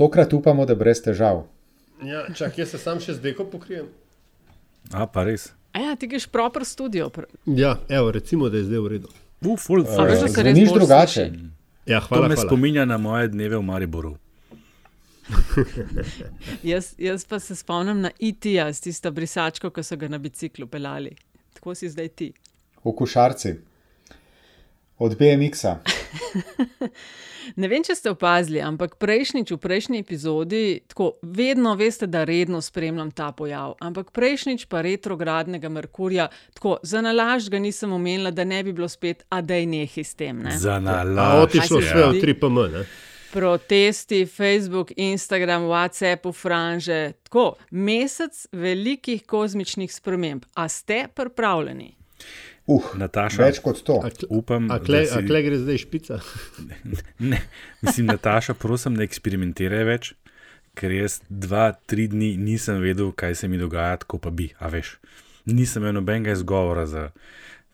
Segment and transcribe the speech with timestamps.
[0.00, 1.42] Tokrat upamo, da brez težav.
[2.02, 3.90] Ja, čak, jaz se sam še z deko pokrijem.
[4.90, 5.50] A, pa res.
[5.70, 7.10] A ja, ti greš proper studio.
[7.10, 9.10] pr- Ja, evo, recimo, da je zdaj v redu.
[9.40, 11.26] Uh, ful, A veš, da bolj drugače.
[11.26, 11.44] sliši?
[11.86, 12.48] Ja, to hvala, me hvala.
[12.48, 14.16] spominja na moje dneve v Mariboru.
[16.62, 20.66] Jaz, jaz pa se spomnim na IT-ja, s tisto brisačko, ki so ga na biciklu
[20.66, 21.12] pelali.
[21.54, 22.32] Tako si zdaj ti.
[22.80, 23.54] V košarci.
[24.98, 25.76] Od BMX-a.
[27.56, 32.60] Ne vem, če ste opazili, ampak prejšnjič, v prejšnji epizodi, tako vedno veste, da redno
[32.62, 33.74] spremljam ta pojav.
[33.80, 38.88] Ampak prejšnjič pa retrogradnega Merkurja, tako za nalaž ga nisem omenila, da ne bi bilo
[38.88, 40.42] spet, a da je nehi s tem.
[40.42, 40.58] Ne?
[40.58, 41.46] Za nalaž.
[41.48, 42.20] otišlo Kaj se sve v?
[42.22, 42.84] 3PM, ne?
[43.30, 50.44] Protesti, Facebook, Instagram, WhatsApp, franže, tako mesec velikih kozmičnih sprememb.
[50.54, 51.99] A ste pripravljeni?
[52.70, 53.98] Uh, Nataša, več kot to.
[54.06, 55.18] A, upam, a, kle, da si...
[55.18, 56.20] a kle gre zdaj špica?
[57.32, 57.40] Ne,
[57.82, 60.12] mislim, Nataša, prosim, ne eksperimentiraj več,
[60.78, 64.70] ker jaz dva, tri dni nisem vedel, kaj se mi dogaja, tako pa bi, a
[64.72, 64.94] veš.
[65.50, 67.08] Nisem imel nobenega izgovora za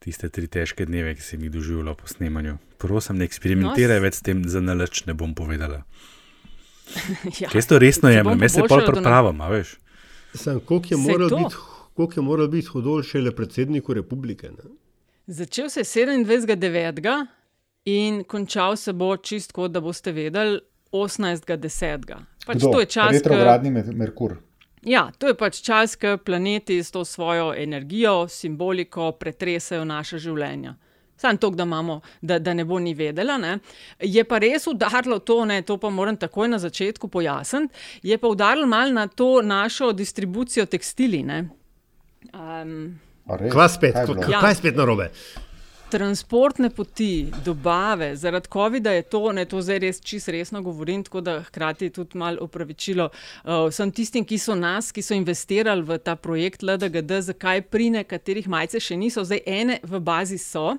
[0.01, 2.57] tiste tri težke dneve, ki sem jih doživljal po snemanju.
[2.81, 5.83] Prosim, ne eksperimentiraj No, več s tem, za nalač ne bom povedala.
[7.41, 9.73] Ja, Ker jaz to resno jemljem, jaz se pol pripravim, a veš.
[10.39, 11.39] Sam, koliko je Saj moral to.
[11.41, 11.63] biti,
[11.99, 14.53] koliko je moral biti hudol šele predsedniku republike?
[14.55, 14.71] Ne?
[15.27, 17.27] Začel se je 27.9.
[17.85, 20.61] in končal se bo čist tako, da boste vedeli
[20.93, 22.15] 18.10.
[22.47, 22.73] Pač Kdo?
[22.73, 24.37] to je čas, Retrogradni Mer- Merkur.
[24.83, 30.77] Ja, to je pač čas, ko planeti s to svojo energijo, simboliko pretresajo naše življenja.
[31.17, 33.39] Sam to, da, imamo, da, da ne bo ni vedela.
[33.39, 33.59] Ne.
[34.01, 38.29] Je pa res udarilo to, ne, to pa moram takoj na začetku pojasniti, je pa
[38.29, 41.23] udarilo malo na to našo distribucijo tekstili.
[41.23, 41.49] ne.
[42.35, 43.01] Um?
[43.27, 44.31] Kva spet, Kaj?
[44.31, 44.41] Ja.
[44.41, 45.11] kaj je spet narobe?
[45.91, 51.21] transportne poti, dobave, zaradi COVID-a je to, ne to zdaj res čisto resno govorim, tako
[51.21, 55.99] da hkrati tudi malo opravičilo uh, vsem tistim, ki so nas, ki so investirali v
[55.99, 60.75] ta projekt LDGD, zakaj pri nekaterih majce še niso, zdaj ene v bazi so.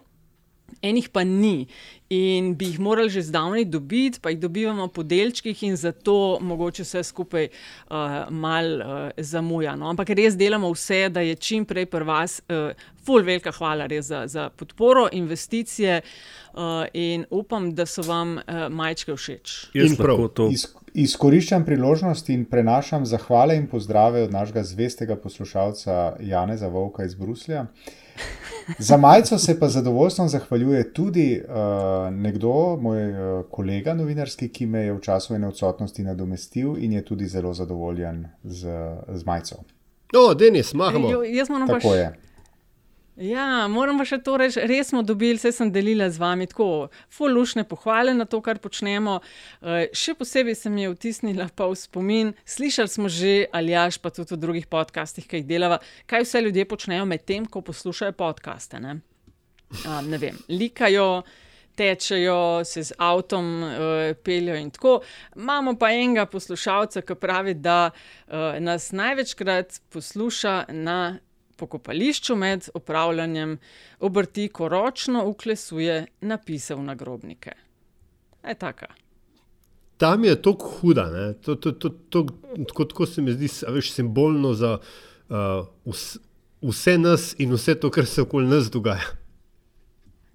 [0.81, 1.67] Enih pa ni
[2.09, 6.83] in bi jih morali že zdavnaj dobiti, pa jih dobivamo po delčkih, in zato mogoče
[6.83, 7.95] vse skupaj uh,
[8.29, 9.75] malo uh, zamuja.
[9.75, 9.89] No?
[9.89, 12.39] Ampak res delamo vse, da je čim prej pri vas.
[12.47, 12.71] Uh,
[13.03, 18.67] ful, velika hvala res za, za podporo, investicije uh, in upam, da so vam uh,
[18.71, 19.57] majčke všeč.
[19.75, 20.27] Jaz In prav.
[20.35, 27.05] to Iz, izkoriščam priložnost in prenašam zahvale in pozdrave od našega zvestega poslušalca Janeza Vovka
[27.05, 27.67] iz Bruslja.
[28.79, 31.55] Za majico se pa zadovoljstvom zahvaljuje tudi uh,
[32.13, 37.05] nekdo, moj uh, kolega novinarski, ki me je v času ene odsotnosti nadomestil in je
[37.05, 38.67] tudi zelo zadovoljen z,
[39.13, 39.63] z majico.
[40.15, 41.11] O, Denis, mahamo.
[41.11, 42.26] Jo, jaz moram Tako še je.
[43.17, 46.91] Ja, moram pa še to reči, res smo dobili, vse sem delila z vami tako,
[47.09, 49.17] fulušne pohvale na to, kar počnemo.
[49.65, 53.97] Eh, Še posebej se mi je vtisnila pa v spomin, slišali smo že, ali jaš
[53.97, 57.65] pa tudi v drugih podcastih, ki jih delava, kaj vse ljudje počnejo med tem, ko
[57.65, 58.77] poslušajo podcaste.
[58.85, 58.99] Ne,
[59.81, 61.25] um, ne vem, likajo.
[61.77, 63.77] Tečejo, se z avtom uh,
[64.25, 64.95] peljejo in tako.
[65.37, 71.19] Imamo pa enega poslušalca, ki pravi, da uh, nas največkrat posluša na
[71.57, 73.57] pokopališču med upravljanjem
[73.99, 77.51] obrti, ko ročno uklesuje napise v nagrobnike.
[78.47, 78.87] Je taka.
[79.97, 81.33] Tam je to huda, ne?
[81.33, 82.25] to, to, to, to,
[82.67, 86.17] tako, tako se mi zdi veš, simbolno za uh, vs,
[86.61, 89.15] vse nas in vse to, kar se okoli nas dogaja.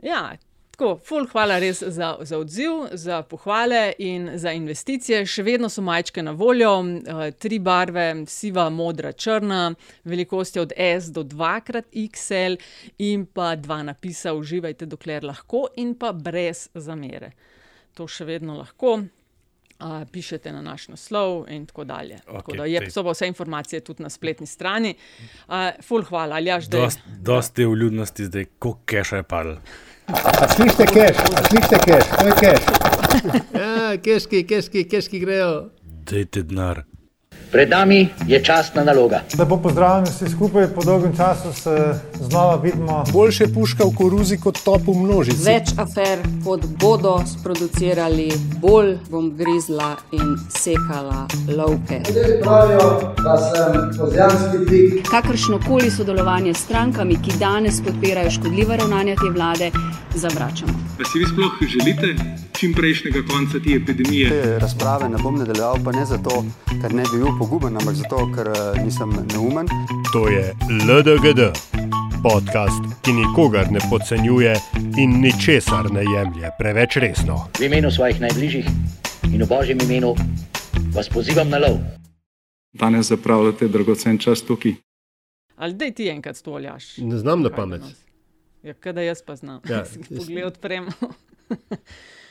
[0.03, 0.37] Ja,
[0.73, 5.21] tako, ful, hvala res za, za odziv, za pohvale in za investicije.
[5.29, 9.75] Še vedno so majčke na voljo, uh, tri barve, siva, modra, črna,
[10.05, 12.57] velikosti od S do 2xL
[12.99, 17.33] in pa dva napisa, uživajte dokler lahko in pa brez zamere.
[17.95, 19.03] To še vedno lahko.
[19.83, 22.21] Uh, pišete na naš naslov, in tako dalje.
[22.23, 24.93] Okay, tako da je, tej- so pa vse informacije tudi na spletni strani.
[25.49, 26.85] Uh, ful, hvala, ali jaš, da je.
[26.85, 29.57] dosti dost te vljudnosti zdaj, koliko keša je padlo.
[30.13, 32.61] A slišite keš, a slišite keš, to je keš.
[33.55, 35.71] Ja, keški, keški, keški grejo.
[35.83, 36.85] Dajte denar.
[37.53, 39.21] Pred nami je častna naloga.
[39.39, 43.05] Lepo pozdravljeni vsi skupaj, po dolgem času se znova vidimo.
[43.13, 45.45] Boljše puška v koruzi kot top v množici.
[45.45, 51.27] Več afer, kot bodo sproducirali, bolj bom grizla in sekala
[51.57, 52.01] lovke.
[52.09, 52.89] Ljudje pravijo,
[53.21, 55.11] da sem kozjanski pik.
[55.11, 59.71] Kakršno koli sodelovanje s strankami, ki danes podpirajo škodljiva ravnanja te vlade,
[60.15, 60.73] zavračamo.
[60.99, 62.17] Pa si vi sploh želite
[62.63, 64.29] čim prejšnjega konca te epidemije?
[64.31, 66.45] Te razprave ne bom nadaljeval, pa ne zato,
[66.83, 69.67] ker ne bi bil poguben, ampak zato, ker eh, nisem neumen.
[70.13, 70.45] To je
[70.87, 71.49] LDGD,
[72.23, 74.55] podcast, ki nikogar ne podcenjuje
[74.99, 77.41] in ničesar ne jemlje preveč resno.
[77.59, 78.71] V imenu svojih najbližjih
[79.33, 80.15] in v božjem imenu
[80.95, 81.83] vas pozivam na lov.
[82.73, 84.79] Danes zapravljate dragocen čas tukaj.
[85.57, 86.97] Ali da ti enkrat to oljaš?
[86.99, 87.83] Ne znam na pamet.
[88.63, 89.61] Ja, kaj da jaz pa znam.
[89.67, 89.85] Ja, Ja,
[90.19, 90.95] Poglej, odpremo.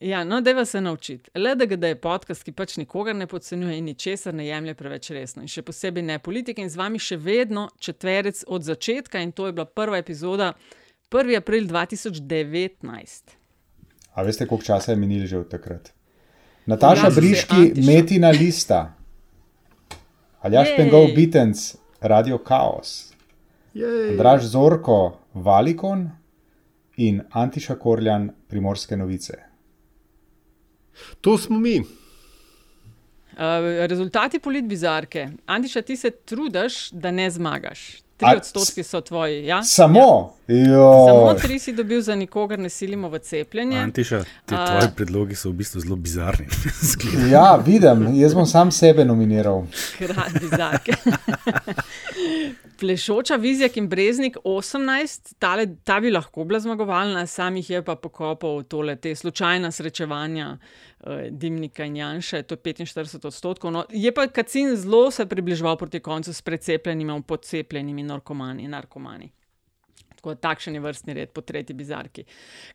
[0.00, 1.30] ja, no, da se naučiti.
[1.34, 4.74] Le da, ga, da je podcast, ki pač nikogar ne podcenjuje in ničesar ne jemlje
[4.74, 5.42] preveč resno.
[5.42, 6.62] In še posebej ne politike.
[6.62, 10.52] In z vami še vedno četverec od začetka, in to je bila prva epizoda,
[11.10, 11.36] 1.
[11.38, 13.36] april 2019.
[14.14, 15.92] A veste, koliko časa je minilo že od takrat?
[16.66, 17.86] Nataša Ja, Briški.
[17.86, 18.94] Metina Lista,
[20.42, 20.76] Aljaš Jej.
[20.76, 23.12] Pengov Bitenc, Radio Chaos,
[23.74, 24.16] Jej.
[24.16, 26.10] Draž Zorko, Valikon
[26.96, 29.45] in Antiša Korljan, Primorske novice.
[31.20, 31.78] To smo mi.
[31.78, 31.86] Uh,
[33.86, 35.28] rezultati politbizarke.
[35.46, 37.80] Antiša, ti se trudiš, da ne zmagaš.
[38.16, 39.44] Tri A, odstotki so tvoji.
[39.46, 39.62] Ja?
[39.62, 43.78] Samo, Samo jo, tri si dobil, za nikogar ne silimo v cepljenje.
[43.78, 46.46] Antiša, ti A- tvoji predlogi so v bistvu zelo bizarni.
[47.32, 49.66] Ja, vidim, jaz bom sam sebe nominiral.
[49.98, 50.92] Kralj bizarke.
[52.78, 57.94] Plešoča vizija in breznik 18, tale, ta bi lahko bila zmagovalna, sam jih je pa
[57.96, 63.72] pokopal tole, te slučajna srečevanja eh, Dimnika in Janša, to je 45 odstotkov.
[63.72, 68.68] No, je pa Kacin zelo se približeval proti koncu s precepljenimi podcepljenimi narkomani.
[68.68, 69.32] narkomani.
[70.16, 72.24] Tako takšen je vrstni red po tretji bizarki.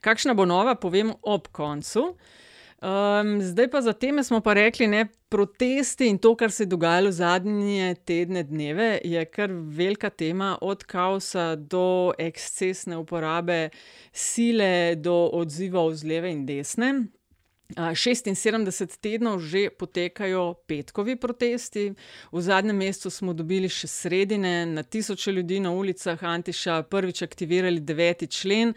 [0.01, 2.15] Kakšna bo nova, povem ob koncu.
[2.81, 6.67] Um, zdaj pa za teme smo pa rekli, ne, protesti in to, kar se je
[6.67, 13.69] dogajalo zadnje tedne, dneve, je kar velika tema, od kaosa do ekscesne uporabe
[14.11, 16.93] sile, do odzivov z leve in desne.
[17.75, 21.93] A, 76 tednov že potekajo petkovi protesti,
[22.31, 27.79] v zadnjem mesecu smo dobili še sredine, na tisoče ljudi na ulicah Antiša, prvič aktivirali
[27.79, 28.73] deveti člen.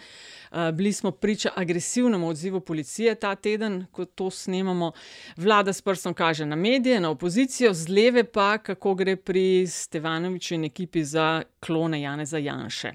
[0.74, 4.92] Bili smo priča agresivnemu odzivu policije ta teden, ko to snemamo.
[5.36, 10.54] Vlada s prstom kaže na medije, na opozicijo, z leve pa, kako gre pri Stevanoviču
[10.54, 12.92] in ekipi za klone Janeza Janše.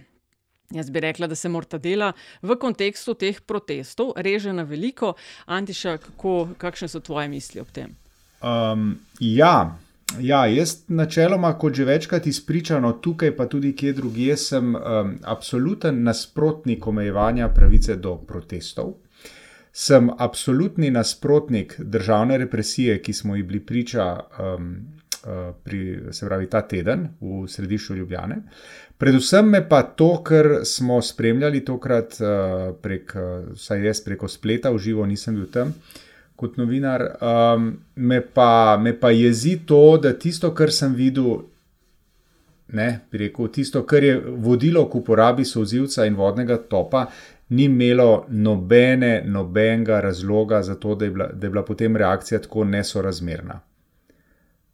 [0.70, 2.12] Jaz bi rekla, da se morata dela
[2.42, 5.16] v kontekstu teh protestov, reže na veliko.
[5.46, 7.96] Antiša, kako, kakšne so tvoje misli ob tem?
[8.46, 9.80] Um, ja,
[10.22, 16.04] ja, jaz načeloma, kot že večkrat izpričano, tukaj pa tudi kje drugje, sem um, absoluten
[16.04, 18.94] nasprotnik omejevanja pravice do protestov.
[19.74, 24.72] Sem absolutni nasprotnik državne represije, ki smo ji bili priča um,
[25.26, 28.44] uh, pri, se pravi, ta teden v središču Ljubljane.
[29.00, 34.74] Predvsem me pa to, kar smo spremljali tokrat uh, prek, uh, vsaj jaz preko spleta,
[34.76, 35.74] v živo nisem bil tam
[36.40, 41.42] kot novinar, um, me, pa, me pa jezi to, da tisto, kar sem videl,
[42.80, 47.10] ne, bi rekel, tisto, kar je vodilo k uporabi sozivca in vodnega topa,
[47.50, 52.40] ni imelo nobene, nobenega razloga za to, da je bila, da je bila potem reakcija
[52.46, 53.60] tako nesorazmerna.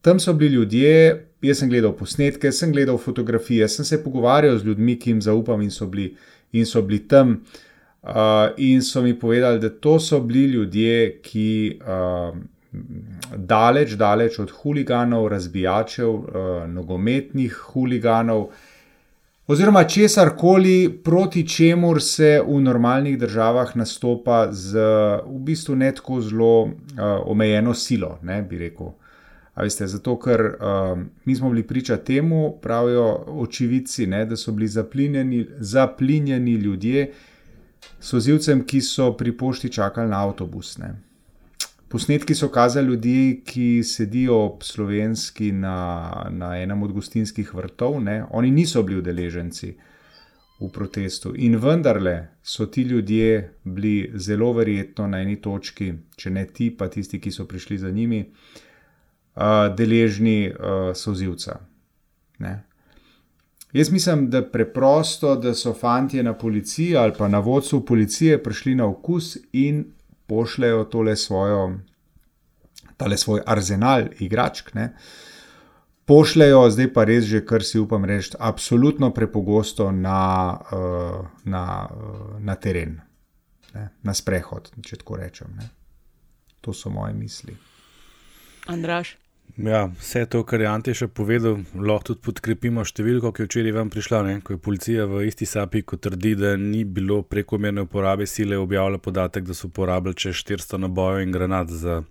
[0.05, 1.15] Tam so bili ljudje,
[1.47, 5.61] jaz sem gledal posnetke, sem gledal fotografije, sem se pogovarjal z ljudmi, ki jim zaupam
[5.61, 6.11] in so bili,
[6.53, 7.39] in so bili tam.
[8.05, 12.37] Uh, in so mi povedali, da to so bili ljudje, ki uh,
[13.35, 16.27] daleč, daleč od huliganov, razbijačev, uh,
[16.69, 18.51] nogometnih huliganov,
[19.47, 24.85] oziroma česar koli, proti čemur se v normalnih državah nastopa z
[25.25, 26.69] v bistvu ne tako zelo uh,
[27.25, 28.93] omejeno silo, ne bi rekel.
[29.55, 34.67] Veste, zato, ker um, mi smo bili priča temu, pravijo očividci, ne, da so bili
[34.67, 37.11] zaplinjeni, zaplinjeni ljudje
[37.99, 40.77] s ozivcem, ki so pri pošti čakali na avtobus.
[40.77, 40.91] Ne.
[41.87, 45.77] Posnetki so kazali ljudi, ki sedijo ob slovenski na,
[46.29, 48.25] na enem od gostinskih vrtov, ne.
[48.31, 49.73] oni niso bili udeleženci
[50.59, 51.31] v protestu.
[51.35, 56.89] In vendarle so ti ljudje bili zelo verjetno na eni točki, če ne ti, pa
[56.91, 58.64] tisti, ki so prišli za njimi uh,
[59.77, 61.59] deležni uh, sozivca.
[62.39, 62.63] Ne.
[63.73, 68.75] Jaz mislim, da preprosto, da so fanti na policiji ali pa na vodstvu policije prišli
[68.75, 69.85] na okus in
[70.27, 71.79] pošljajo tole svojo,
[72.97, 74.73] tale svoj arzenal igračk.
[74.73, 74.95] Ne.
[76.05, 81.89] Pošljajo, zdaj pa res že, kar si upam reči, absolutno prepogosto na, uh, na,
[82.39, 83.01] na teren,
[83.73, 85.51] ne, na sprehod, če tako rečem.
[85.57, 85.69] Ne.
[86.61, 87.57] To so moje misli.
[88.67, 89.17] Andraš.
[89.57, 93.91] Ja, vse to, kar je Antiša povedal, lahko tudi podkrepimo številko, ki je včeraj vam
[93.93, 94.19] prišla.
[94.27, 94.33] Ne?
[94.43, 98.99] Ko je policija v isti sapi, ko trdi, da ni bilo prekomerne uporabe sile, objavila
[98.99, 102.01] podatek, da so uporabljali čez 400 nabojev in granat za,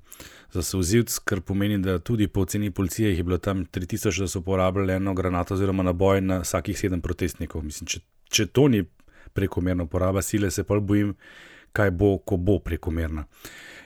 [0.56, 4.30] za sozivc, kar pomeni, da tudi po oceni policije jih je bilo tam 3000, da
[4.32, 7.66] so uporabljali eno granato oziroma naboj na vsakih sedem protestnikov.
[7.68, 8.00] Mislim, če,
[8.32, 8.86] če to ni
[9.36, 11.12] prekomerna uporaba sile, se pa bojim,
[11.76, 13.28] kaj bo, ko bo prekomerna.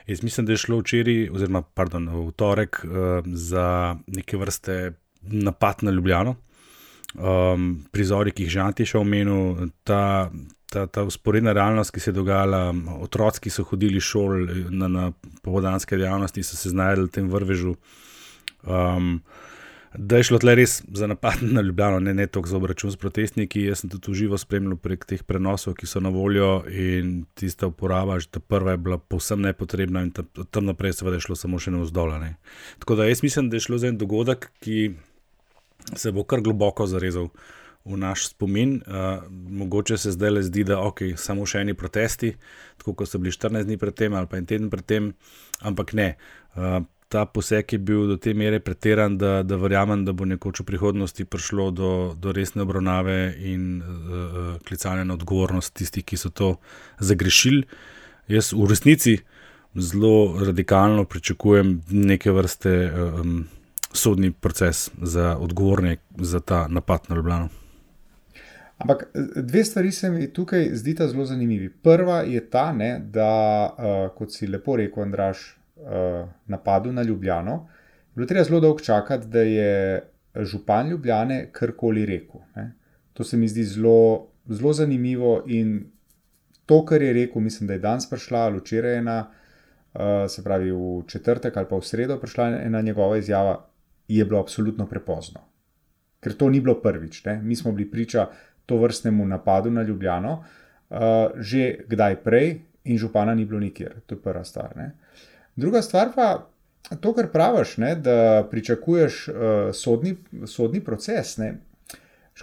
[0.08, 5.82] Jaz mislim, da je šlo včeraj, oziroma pardon, v torek, uh, za neke vrste napad
[5.84, 6.34] na Ljubljano.
[7.14, 10.28] Um, prizori, ki jih Žanti še omenil, ta,
[10.68, 15.06] ta, ta usporedna realnost, ki se je dogajala, otroci, ki so hodili šol na, na
[15.44, 17.76] povodanske dejavnosti, so se znašli v tem vrvežu.
[18.64, 19.18] Um,
[19.98, 22.96] da je šlo tle res za napad na Ljubljano, ne, ne toliko za obračun s
[22.96, 23.62] protestniki.
[23.62, 28.20] Jaz sem tudi uživo spremljal prek teh prenosov, ki so na voljo in tista uporaba,
[28.22, 30.12] že ta prva je bila povsem nepotrebna in
[30.50, 32.34] tam naprej seveda je šlo samo še na vzdolje.
[32.78, 34.92] Tako da jaz mislim, da je šlo za en dogodek, ki
[35.96, 37.32] se bo kar globoko zarezal.
[37.88, 41.72] V naš spomin, uh, mogoče se zdaj le zdi, da so okay, samo še eni
[41.78, 42.34] protesti,
[42.76, 45.14] tako kot so bili 14 dni predtem ali pa en teden predtem,
[45.64, 46.08] ampak ne.
[46.52, 50.60] Uh, ta poseg je bil do te mere pretiran, da, da verjamem, da bo nekoč
[50.60, 56.28] v prihodnosti prišlo do, do resne obravnave in uh, klicanja na odgovornost tistih, ki so
[56.28, 56.56] to
[57.00, 57.64] zagrešili.
[58.28, 59.16] Jaz v resnici
[59.74, 63.46] zelo radikalno pričakujem neke vrste um,
[63.92, 67.48] sodni proces za odgovorne za ta napad na Ljubljano.
[68.78, 71.70] Ampak dve stvari se mi tukaj zdita zelo zanimivi.
[71.70, 73.30] Prva je ta, ne, da,
[73.72, 75.57] uh, kot si lepo rekel, Andraš, uh,
[76.46, 77.68] napadu na Ljubljano,
[78.14, 80.02] bilo treba zelo dolgo čakati, da je
[80.36, 82.40] župan Ljubljane karkoli rekel.
[82.56, 82.72] Ne.
[83.12, 85.90] To se mi zdi zelo, zelo zanimivo in
[86.66, 89.30] to, kar je rekel, mislim, da je danes prišla ali včeraj ena,
[89.94, 93.64] uh, se pravi v četrtek ali pa v sredo prišla ena njegova izjava,
[94.08, 95.40] je bilo absolutno prepozno.
[96.20, 97.24] Ker to ni bilo prvič.
[97.24, 97.42] Ne.
[97.42, 98.26] Mi smo bili priča
[98.66, 100.44] to vrstnemu napadu na Ljubljano,
[100.90, 100.96] uh,
[101.36, 104.00] že kdaj prej, in župana ni bilo nikjer.
[104.06, 104.76] To je prva stvar.
[104.76, 104.92] Ne.
[105.58, 106.48] Druga stvar pa
[107.00, 109.34] to, kar praviš, ne, da pričakuješ uh,
[109.74, 110.14] sodni,
[110.46, 111.34] sodni proces.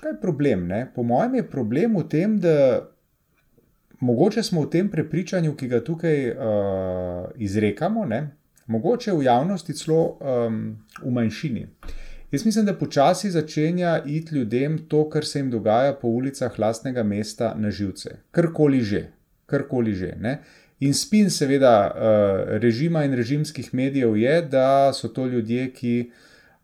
[0.02, 0.68] Kaj je problem?
[0.68, 0.92] Ne?
[0.96, 2.90] Po mojem je problem v tem, da
[4.04, 6.36] mogoče smo v tem prepričanju, ki ga tukaj uh,
[7.36, 8.20] izrekamo, ne?
[8.68, 10.60] mogoče v javnosti celo um,
[11.00, 11.68] v manjšini.
[12.32, 17.04] Jaz mislim, da počasi začenja iti ljudem to, kar se jim dogaja po ulicah lastnega
[17.04, 18.18] mesta na živce.
[18.32, 19.06] Karkoli že,
[19.46, 20.16] karkoli že.
[20.20, 20.40] Ne?
[20.80, 26.12] In spin, seveda, eh, režima in režimskih medijev je, da so to ljudje, ki,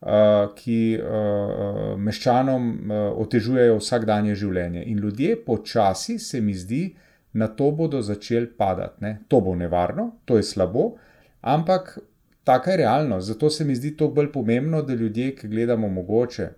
[0.01, 4.83] eh, ki eh, meščanom otežujejo vsakdanje življenje.
[4.85, 6.95] In ljudje počasi, se mi zdi,
[7.33, 8.99] na to bodo začeli padati.
[8.99, 9.19] Ne?
[9.27, 10.97] To bo nevarno, to je slabo,
[11.41, 11.99] ampak
[12.43, 13.27] taka je realnost.
[13.27, 16.49] Zato se mi zdi to bolj pomembno, da ljudje, ki gledamo mogoče,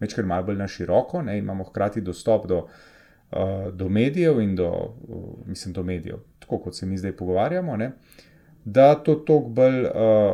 [0.00, 1.38] večkrat malo bolj na široko, ne?
[1.38, 2.66] imamo hkrati dostop do.
[3.74, 4.94] Do medijev in do,
[5.46, 7.92] mislim, do medijev, tako kot se mi zdaj pogovarjamo, ne,
[8.64, 9.90] da to toliko bolj uh,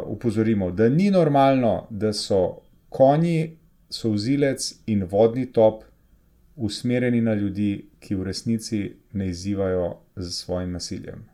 [0.07, 3.57] upozorimo, da ni normalno, da so konji,
[3.91, 5.85] sozilec in vodni top
[6.57, 8.81] usmerjeni na ljudi, ki v resnici
[9.13, 11.25] ne izzivajo z svojim nasiljem.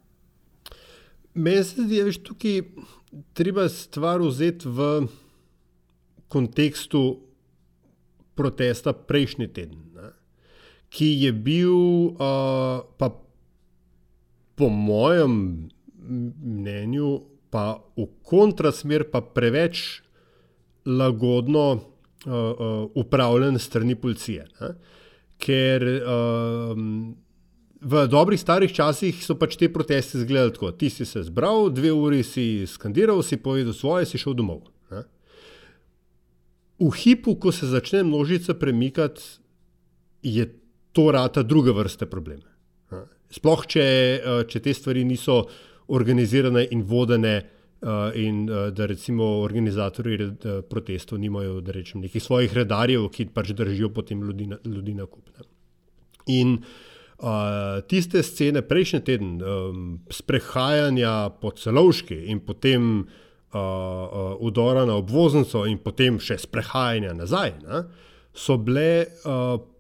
[1.35, 2.61] Meni se zdi, da je tukaj
[3.33, 5.07] treba stvar vzeti v
[6.29, 7.21] kontekstu
[8.35, 9.79] protesta prejšnji teden,
[10.95, 11.75] ki je bil,
[12.15, 13.11] uh, pa
[14.55, 15.67] po mojem
[15.99, 20.03] mnenju, pa v kontrasmer, pa preveč
[20.87, 21.81] lagodno uh,
[22.31, 24.47] uh, upravljen strani policije.
[24.61, 24.71] Ne?
[25.43, 27.15] Ker um,
[27.83, 31.93] v dobrih starih časih so pač te proteste izgledali tako: ti si se zbral, dve
[31.93, 34.63] uri si skandiral, si povedal svoje, si šel domov.
[34.95, 35.03] Ne?
[36.79, 39.23] V hipu, ko se začne množica premikati,
[40.23, 40.47] je
[40.95, 42.55] to rata druga vrsta problema.
[43.35, 45.43] Sploh, če, eh, če te stvari niso
[45.95, 50.31] organizirane in vodene, eh, in eh, da recimo organizatori
[50.71, 55.29] protestov nimajo rečem, nekih svojih redarjev, ki pač držijo potem ljudi na, ljudi na kup.
[55.35, 55.49] Ne.
[56.27, 56.55] In
[57.19, 64.97] uh, tiste scene prejšnji teden, um, sprehajanja po celovški in potem uh, uh, udora na
[64.97, 67.85] obvoznico in potem še sprehajanja nazaj, ne,
[68.33, 68.89] so bile.
[69.27, 69.74] Uh,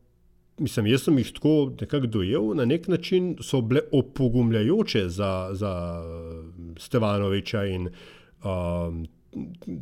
[0.59, 5.75] mislim, jaz sem jih tako nekako dojel, na nek način so bile opogumljajoče za, za
[6.79, 7.89] Stevanoviča in
[8.45, 9.07] um,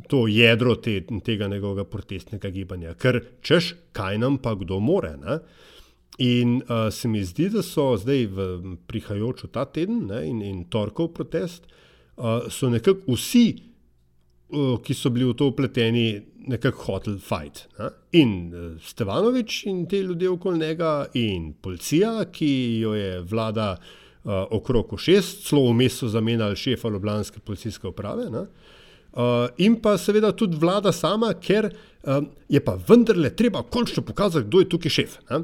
[0.07, 2.93] to jedro te, tega njegovega protestnega gibanja.
[2.93, 5.17] Ker češ, kaj nam pa kdo more.
[5.17, 5.39] Ne?
[6.17, 8.47] In uh, se mi zdi, da so zdaj v
[8.87, 11.65] prihajajočo ta teden ne, in, in torkov protest,
[12.17, 13.47] uh, so nekako vsi,
[14.53, 17.67] uh, ki so bili v to upleteni, nekako hotel fight.
[17.79, 17.89] Ne?
[18.19, 24.31] In uh, Stevanovič in te ljudje okoli njega, in policija, ki jo je vlada uh,
[24.51, 28.29] okrog šest, celo vmes so zamenjali šefa Ljubljanske policijske uprave.
[28.29, 34.47] Uh, in pa seveda tudi vlada sama, ker uh, je pa vendarle treba končno pokazati,
[34.47, 35.19] kdo je tukaj šef.
[35.29, 35.43] Ne?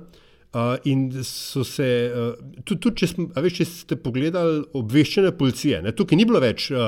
[0.50, 5.84] Uh, in so se, uh, tudi, tudi če, smo, veš, če ste pogledali obveščene policije,
[5.86, 6.88] ne, tukaj ni bilo več uh,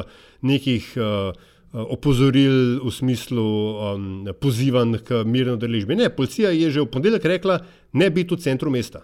[0.49, 5.95] nekih uh, opozoril v smislu um, pozivanj k mirno deležbi.
[5.95, 7.61] Ne, policija je že v ponedeljek rekla,
[7.93, 9.01] ne biti v centru mesta.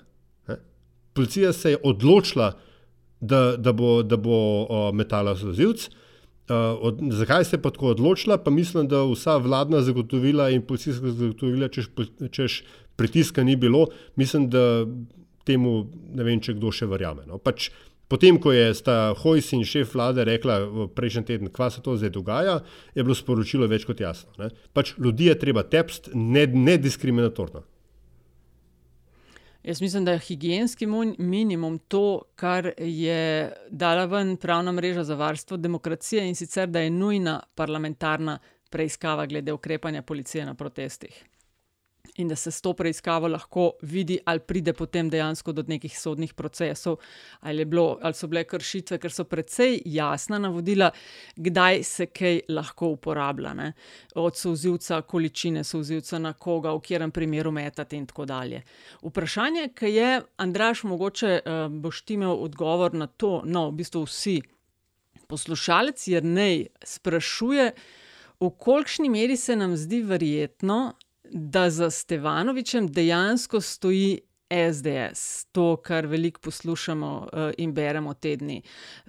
[0.47, 0.59] Ne.
[1.15, 2.53] Policija se je odločila,
[3.19, 5.87] da, da bo, da bo uh, metala zlozivc.
[6.47, 8.37] Uh, od, zakaj se je pa tako odločila?
[8.37, 11.89] Pa mislim, da vsa vladna zagotovila in policijska zagotovila, češ,
[12.31, 12.63] češ
[12.95, 14.85] pritiska ni bilo, mislim, da
[15.47, 17.23] temu ne vem, če kdo še verjame.
[17.27, 17.39] No.
[17.39, 17.71] Pač,
[18.07, 20.59] potem, ko je sta Hojs in šef vlade rekla
[20.95, 22.59] prejšnji teden, kva se to zdaj dogaja,
[22.95, 24.31] je bilo sporočilo več kot jasno.
[24.41, 24.51] Ne.
[24.73, 26.77] Pač ljudi je treba tepst, ne, ne.
[29.67, 30.87] Jaz mislim, da je higijenski
[31.17, 36.93] minimum to, kar je dala ven pravna mreža za varstvo demokracije in sicer, da je
[36.93, 38.39] nujna parlamentarna
[38.71, 41.25] preiskava glede ukrepanja policije na protestih
[42.17, 46.33] in da se s to preiskavo lahko vidi, ali pride potem dejansko do nekih sodnih
[46.33, 46.97] procesov,
[47.39, 50.91] ali, bilo, ali so bile kršitve, ker so precej jasna navodila,
[51.35, 53.53] kdaj se kaj lahko uporablja.
[53.53, 53.71] Ne?
[54.15, 58.63] Od souzivca, količine souzivca na koga, v katerem primeru metati in tako dalje.
[59.01, 64.05] Vprašanje, ki je, Andraš, mogoče uh, boš ti imel odgovor na to, no, v bistvu
[64.07, 64.39] vsi.
[65.27, 67.71] Poslušalec Jrnej sprašuje,
[68.39, 70.93] v kolikšni meri se nam zdi verjetno,
[71.31, 74.19] da za Stevanovičem dejansko stoji
[74.49, 78.61] SDS, to, kar veliko poslušamo uh, in beremo tedni.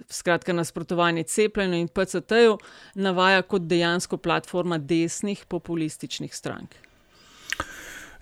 [0.09, 2.57] Skratka, nasprotovanje cepljenju in PCT-ju
[2.95, 6.75] navaja kot dejansko platforma desnih populističnih strank.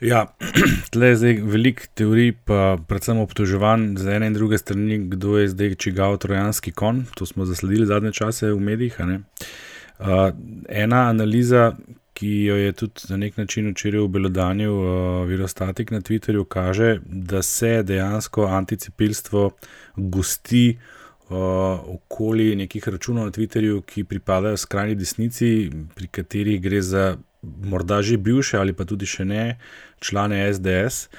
[0.02, 0.26] Ja,
[0.92, 5.48] tle je zdaj veliko teorij, pa predvsem obtoževanj z ene in druge strani, kdo je
[5.50, 7.06] zdaj čigav trojanski kon.
[7.18, 9.00] To smo zasledili zadnje čase v medijih.
[9.00, 10.30] Uh,
[10.70, 11.72] ena analiza,
[12.18, 17.00] ki jo je tudi na nek način včeraj v Belodanju, uh, Virostatik na Twitterju, kaže,
[17.06, 19.52] da se dejansko anticepilstvo
[19.96, 21.38] gosti uh,
[21.86, 28.18] okoli nekih računov na Twitterju, ki pripadajo skrajni desnici, pri katerih gre za morda že
[28.18, 29.60] bivše ali pa tudi še ne
[30.02, 31.10] člane SDS.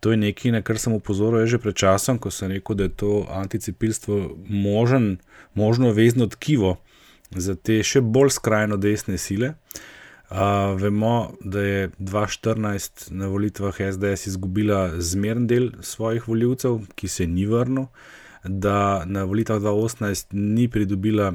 [0.00, 2.96] To je nekaj, na kar sem upozoril že pred časom, ko sem rekel, da je
[2.96, 5.16] to anticepilstvo možen,
[5.54, 6.76] možno vezno tkivo
[7.30, 9.54] za te še bolj skrajno desne sile.
[9.56, 9.88] Uh,
[10.76, 17.46] vemo, da je 2014 na volitvah SDS izgubila zmeren del svojih voljivcev, ki se ni
[17.46, 17.86] vrnil,
[18.44, 21.32] da na volitvah 2018 ni pridobila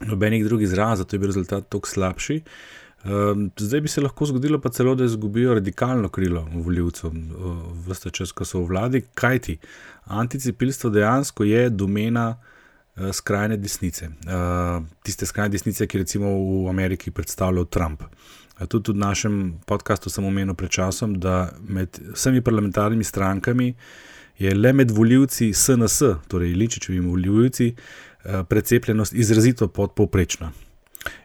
[0.00, 2.40] nobenih drugih zraven, zato je bil rezultat toliko slabši.
[3.04, 3.10] Uh,
[3.58, 8.32] zdaj bi se lahko zgodilo pa celo, da izgubijo radikalno krilo voljivcev, uh, vse čas,
[8.32, 9.58] ko so v vladi, kajti
[10.04, 12.30] anticepilstvo dejansko je domena.
[12.30, 12.59] Eh,
[13.12, 14.06] skrajne desnice.
[14.06, 16.30] Uh, tiste skrajne desnice, ki recimo
[16.64, 18.02] v Ameriki predstavljajo Trump.
[18.02, 19.34] Uh, tudi v našem
[19.66, 23.74] podkastu sem omenil pred časom, da med vsemi parlamentarnimi strankami
[24.38, 30.52] je le med voljivci SNS, torej Ličičevimi voljivci, uh, precepljenost izrazito podpovprečna.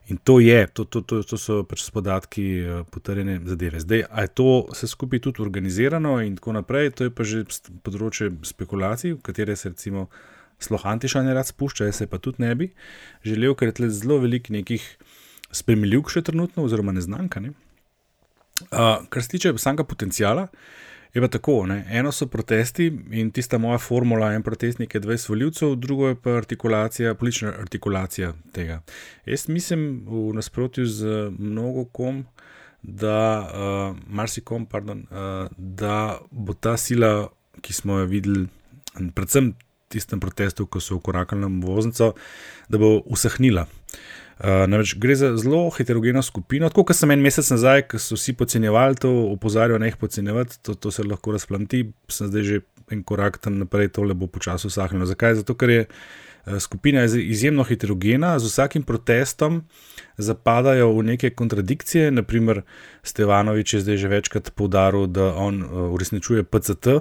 [0.08, 2.44] In to je, to, to, to, to so pač podatki
[2.94, 3.82] potrjene zadeve.
[3.82, 7.42] Zdaj, a je to vse skupaj tudi organizirano in tako naprej, to je pa že
[7.84, 10.35] področje spekulacij, v katere se recimo sploh
[10.84, 12.72] Antiša ne rad spušča, jaz se pa tudi ne bi
[13.26, 14.98] želel, ker je tle zelo veliko nekih
[15.52, 17.40] spremljiv, še trenutno, oziroma neznanka.
[17.40, 17.54] Ne?
[18.72, 20.48] Uh, kar se tiče samega potencijala,
[21.16, 21.66] je pa tako.
[21.66, 21.86] Ne?
[21.92, 26.38] Eno so protesti in tista moja formula, en protestnik je 20 voljivcev, drugo je pa
[26.40, 28.82] artikulacija, politična artikulacija tega.
[29.26, 32.26] Jaz mislim, v nasprotju z mnogo kom,
[32.82, 37.30] da, uh, marsikom, pardon, uh, da bo ta sila,
[37.62, 38.48] ki smo jo videli,
[39.16, 39.54] predvsem
[39.96, 42.14] tistem protestu, ko so ukorakali na voznico,
[42.70, 43.66] da bo usahnila.
[44.36, 46.68] Uh, namreč gre za zelo heterogeno skupino.
[46.68, 50.60] Tako kot sem en mesec nazaj, ko so vsi podcenjevali to, opozarjajo, ne jih podcenjevati,
[50.60, 52.60] to, to se lahko razplanti, sem zdaj že
[52.92, 55.08] en korak tam naprej, tole bo počasi usahnilo.
[55.08, 55.40] Zakaj?
[55.40, 59.64] Zato, ker je uh, skupina izjemno heterogena, z vsakim protestom
[60.20, 62.12] zapadajo v neke kontradikcije.
[62.12, 62.66] Naprimer,
[63.08, 67.00] Stevanovič je zdaj že večkrat poudaril, da on uh, uresničuje PCT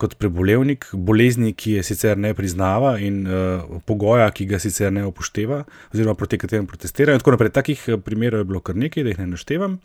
[0.00, 5.04] kot prebolevnik bolezni, ki je sicer ne priznava in uh, pogoja, ki ga sicer ne
[5.08, 5.62] upošteva,
[5.94, 7.18] oziroma proti katerim protestirajo.
[7.18, 7.54] In tako naprej.
[7.54, 9.78] Takih eh, primerov je bilo kar nekaj, da jih ne naštevam.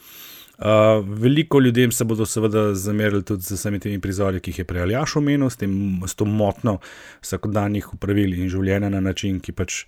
[0.59, 4.65] Uh, veliko ljudem se bodo seveda zamerili tudi z vsemi temi prizori, ki jih je
[4.67, 5.71] prej Aljaš omenil, s, tem,
[6.03, 6.81] s to motno
[7.23, 9.85] vsakodnevnih upravil in življenja na način, ki pač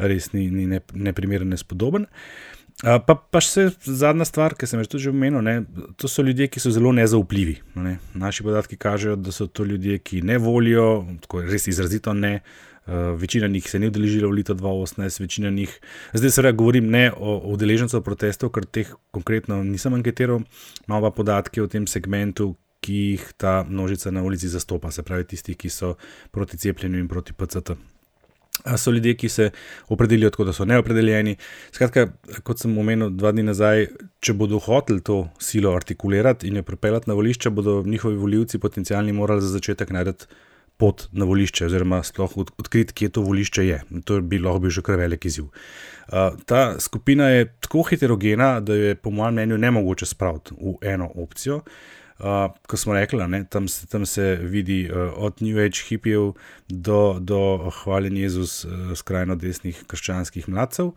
[0.00, 2.08] res ni, ni neprimeren, ne nespodoben.
[2.08, 5.62] Uh, Pa, pa še zadnja stvar, ki sem že omenil, ne,
[5.96, 7.60] to so ljudje, ki so zelo nezaupljivi.
[7.78, 7.98] Ne.
[8.18, 12.40] Naši podatki kažejo, da so to ljudje, ki ne volijo, tako res izrazito ne.
[12.84, 15.70] Uh, večina njih se ni udeležila v letu 2018, večina njih,
[16.12, 20.42] zdaj se reče, govorim ne o udeležencih protestov, ker teh konkretno nisem anketiral,
[20.84, 22.50] imamo pa podatke o tem segmentu,
[22.84, 25.94] ki jih ta množica na ulici zastopa, se pravi tisti, ki so
[26.30, 27.78] proti cepljenju in proti PCT.
[28.64, 29.50] So ljudje, ki se
[29.88, 31.36] opredelijo tako, da so neopredeljeni.
[31.72, 32.06] Skratka,
[32.42, 33.88] kot sem omenil dva dni nazaj,
[34.24, 39.12] če bodo hoteli to silo artikulirati in jo pripeljati na volišče, bodo njihovi voljivci potencialni
[39.12, 40.30] morali za začetek najti
[40.80, 43.82] pot na volišče, oziroma sploh odkriti, kje to volišče je.
[44.08, 45.44] To bi lahko bil že kar velik izziv.
[46.08, 50.74] Uh, ta skupina je tako heterogena, da je po mojem mnenju ne mogoče spraviti v
[50.94, 51.60] eno opcijo.
[51.60, 52.03] Uh,
[52.66, 56.32] ko smo rekli, ne, tam, se, tam se vidi uh, od New Age hipijev
[56.68, 60.94] do, do hvaljen Jezus uh, skrajno desnih krščanskih mladcev.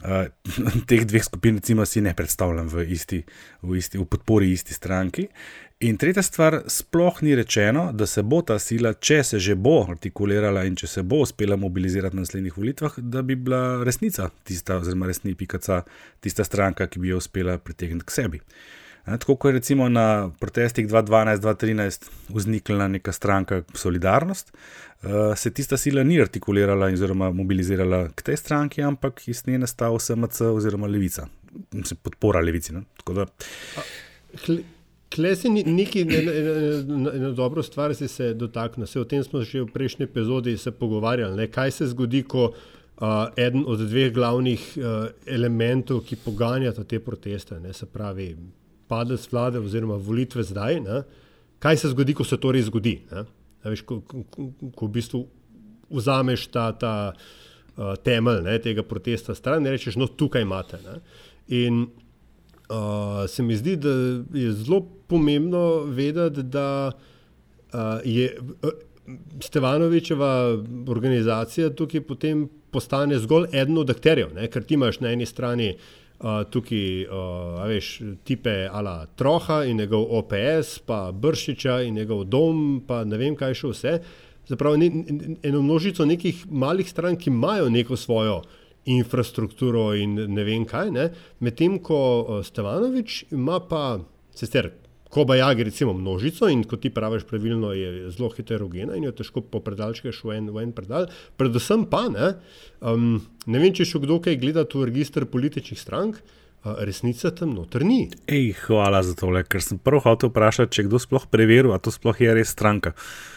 [0.00, 0.28] Uh,
[0.88, 3.22] teh dveh skupin, recimo, si ne predstavljam v, isti,
[3.62, 5.26] v, isti, v podpori isti stranki.
[5.80, 9.78] In tretja stvar, sploh ni rečeno, da se bo ta sila, če se že bo
[9.88, 14.76] artikulirala in če se bo uspela mobilizirati na naslednjih volitvah, da bi bila resnica tista,
[14.76, 15.82] oziroma resni pikaca,
[16.20, 18.42] tista stranka, ki bi jo uspela pritegniti k sebi.
[19.04, 24.52] Tako kot je recimo na protestih 2012-2013 vzniknila neka stranka Solidarnost,
[25.02, 29.98] eh, se tista sila ni artikulirala oziroma mobilizirala k tej stranki, ampak iz nje nastal
[29.98, 31.26] SMC oziroma Levica,
[31.84, 32.72] se podpora Levici.
[35.14, 36.06] Klej si neki
[37.14, 38.86] eno dobro stvar, si se dotaknil.
[39.00, 41.36] O tem smo že v prejšnji epizodi se pogovarjali.
[41.36, 41.46] Ne?
[41.50, 42.52] Kaj se zgodi, ko
[43.00, 47.72] uh, eden od dveh glavnih uh, elementov, ki poganjata te proteste, ne?
[47.72, 48.36] se pravi
[48.90, 51.02] padec vlade oziroma volitve zdaj, ne?
[51.60, 52.96] kaj se zgodi, ko se to res zgodi.
[53.64, 55.22] Veš, ko, ko, ko v bistvu
[55.90, 58.58] vzameš ta, ta uh, temelj ne?
[58.62, 60.80] tega protesta stran in rečeš, no tukaj imate.
[60.86, 61.00] Ne?
[61.60, 63.94] In uh, se mi zdi, da
[64.38, 68.70] je zelo pomembno vedeti, da uh, je uh,
[69.42, 70.30] Stevanovičeva
[70.88, 74.46] organizacija tukaj potem postane zgolj eden od akterjev, ne?
[74.46, 75.74] ker ti imaš na eni strani.
[76.20, 77.86] Uh, tukaj, uh, veš,
[78.28, 83.56] tipe ala Troha in njegov OPS, pa Bršiča in njegov dom, pa ne vem, kaj
[83.56, 83.94] še vse.
[84.50, 84.90] Zapravo, ne,
[85.48, 90.90] eno množico nekih malih strank, ki imajo neko svojo uh, infrastrukturo in ne vem kaj.
[91.40, 94.00] Medtem ko Stevanovič ima pa,
[94.34, 94.70] sicer,
[95.10, 99.42] ko bajagi, recimo, množico in kot ti praviš, pravilno je zelo heterogena in jo težko
[99.42, 101.08] popredalčkeš v en, v en predal.
[101.40, 102.34] Predvsem pa, ne,
[102.80, 106.22] um, ne vem, če še kdo kaj gleda v registr političnih strank
[106.64, 108.10] resnica tam noter ni.
[108.28, 111.92] Ej, hvala za to, ker sem prvo hotel vprašati, če kdo sploh preveril, ali to
[111.94, 112.92] sploh je res stranka.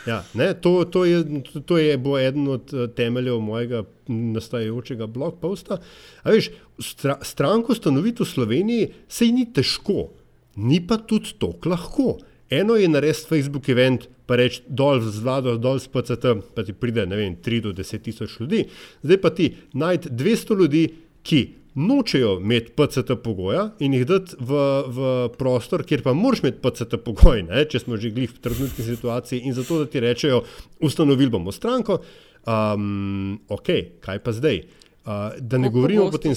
[0.08, 1.24] Ja, ne, to, to, je,
[1.64, 5.80] to je bo eden od eh, temeljev mojega nastajajočega blog posta.
[6.28, 6.52] Veš,
[6.84, 10.10] stra, stranko ustanoviti v Sloveniji se ni težko,
[10.56, 12.18] ni pa tudi tako lahko.
[12.50, 16.74] Eno je narediti Facebook event, pa reči dol z vlado, dol s PCT, pa ti
[16.74, 18.68] pride, ne vem, 3 do 10 tisoč ljudi.
[19.04, 20.84] Zdaj pa ti najti 200 ljudi,
[21.24, 21.42] ki
[21.76, 27.00] nočejo imeti PCT pogoja in jih dati v, v prostor, kjer pa moraš imeti PCT
[27.06, 30.44] pogoj, ne, če smo že glih v trenutni situaciji in zato, da ti rečejo,
[30.84, 32.04] ustanovili bomo stranko,
[32.46, 34.62] um, ok, kaj pa zdaj?
[35.04, 36.36] Uh, da ne govorimo potem.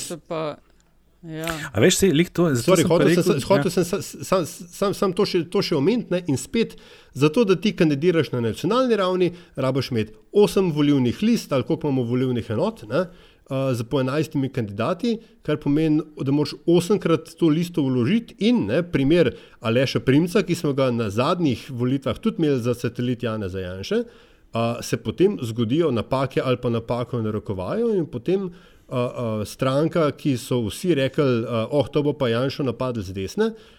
[1.27, 1.49] Ja.
[1.73, 2.85] A veš, se jih to zdi?
[2.87, 6.77] Hotel sem, hotel sem sam, sam, sam to še, še omeniti in spet,
[7.19, 12.07] zato da ti kandidiraš na nacionalni ravni, rabaš imeti osem volivnih list ali koliko imamo
[12.11, 12.87] volivnih enot.
[12.91, 13.09] Ne?
[13.47, 15.13] z po enajstimi kandidati,
[15.47, 18.35] kar pomeni, da moraš osemkrat to listo vložiti.
[18.49, 23.23] In ne, primer Aleša Primca, ki smo ga na zadnjih volitvah tudi imeli za satelit
[23.23, 28.51] Jana Zajanše, uh, se potem zgodijo napake ali pa napako narekovajo in potem.
[28.51, 33.03] Uh, uh, stranka, ki so vsi rekli, da uh, oh, to bo pa Janša napadel
[33.03, 33.77] z desne, uh,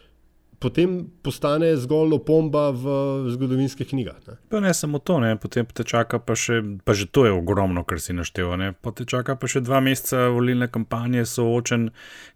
[0.59, 2.85] potem postane zgolj opomba v
[3.29, 4.17] zgodovinskih knjigah.
[4.27, 4.37] Ne?
[4.49, 5.35] Pa ne samo to, ne?
[5.37, 8.49] potem te čaka pa še, pa že to je ogromno, kar si naštel.
[8.81, 11.91] Potem te čaka pa še dva meseca volilne kampanje, soočen,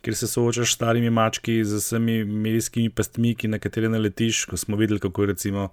[0.06, 4.46] kjer se soočaš s starimi mački, z vsemi medijskimi pastmi, na katere naletiš.
[4.46, 5.70] Ko smo videli, kako je recimo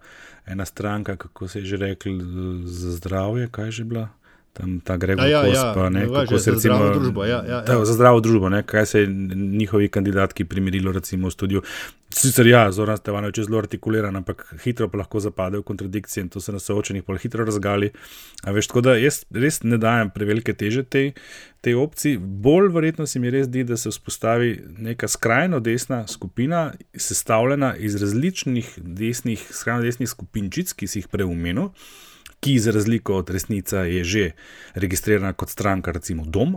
[0.48, 2.16] ena stranka, kako se je že rekel,
[2.64, 4.08] za zdravje, kaj je že bila
[4.58, 7.60] tam ta Gregor ja, Kos, ja, pa ne, kako se recimo, zdravo družbo, ja, ja,
[7.64, 7.84] ta, ja.
[7.84, 11.62] za zdravo družbo, ne, kaj se je njihovi kandidatki primerilo recimo v studiu.
[12.14, 16.30] Sicer ja, Zoran Stevanovič je zelo artikuliran, ampak hitro pa lahko zapade v kontradikcije in
[16.32, 17.90] to se na soočenih pol hitro razgali.
[18.42, 21.12] A veš, tako da jaz res ne dajem prevelike teže tej,
[21.60, 22.18] tej opciji.
[22.18, 24.50] Bolj verjetno se mi res zdi, da se vzpostavi
[24.88, 31.70] neka skrajno desna skupina, sestavljena iz različnih desnih, skrajno desnih skupinčic, ki si jih preumenil
[32.40, 34.30] ki za razliko od resnice je že
[34.74, 36.56] registrirana kot stranka, recimo Dom,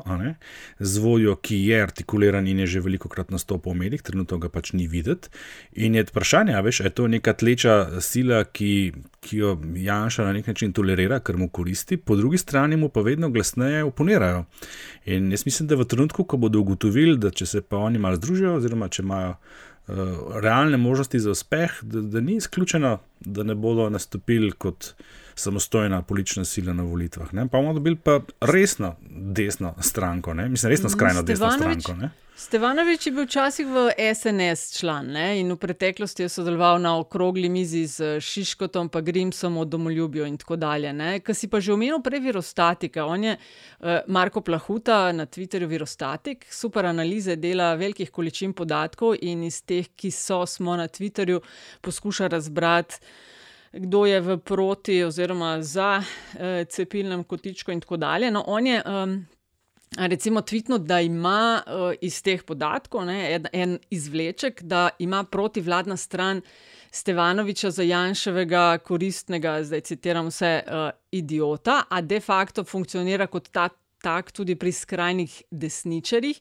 [0.80, 4.50] z voljo, ki je artikuliran in je že veliko krat nastopil v medijih, trenutno ga
[4.50, 5.30] pač ni videti.
[5.74, 10.48] In je vprašanje, veš, je to neka tleča sila, ki, ki jo Janša na nek
[10.48, 14.46] način tolerira, ker mu koristi, po drugi strani mu pa vedno glasneje oponirajo.
[15.06, 18.22] In jaz mislim, da v trenutku, ko bodo ugotovili, da če se pa oni malo
[18.22, 23.56] združijo, oziroma če imajo uh, realne možnosti za uspeh, da, da ni izključeno, da ne
[23.56, 24.94] bodo nastopili kot
[25.36, 27.34] samostojna politična sila na volitvah.
[27.34, 27.48] Ne?
[27.48, 30.50] Pa bomo dobili pa resno desno stranko, ne?
[30.50, 31.94] mislim, resno skrajno desno stranko.
[31.94, 32.10] Ne?
[32.42, 33.82] Stevanovič je bil včasih v
[34.16, 35.40] SNS član ne?
[35.40, 40.40] in v preteklosti je sodeloval na okrogli mizi z Šiškotom, pa Grimsom o domoljubju in
[40.42, 40.90] tako dalje.
[41.22, 43.06] Ker si pa že omenil prej virostatika.
[43.06, 49.44] On je uh, Marko Plahuta na Twitterju virostatik, super analize dela velikih količin podatkov in
[49.44, 51.44] iz teh, ki so, smo na Twitterju,
[51.82, 53.30] poskuša razbrati.
[53.72, 58.32] Kdo je v proti, oziroma za eh, cepilnem kotičku, in tako dalje.
[58.32, 59.28] No, on je um,
[59.98, 65.98] recimo tvitnil, da ima uh, iz teh podatkov ne, en, en izvleček, da ima protivladna
[65.98, 66.42] stran
[66.92, 73.70] Stevanoviča za Janševega koristnega, zdaj citiram vse, uh, idiota, a de facto funkcionira kot ta.
[74.02, 76.40] Tak tudi pri skrajnih desničarjih,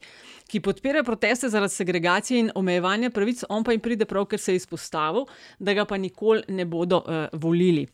[0.49, 4.55] ki podpirajo proteste zaradi segregacije in omejevanja pravic, on pa jim pride prav, ker se
[4.55, 7.87] je izpostavil, da ga pa nikoli ne bodo uh, volili.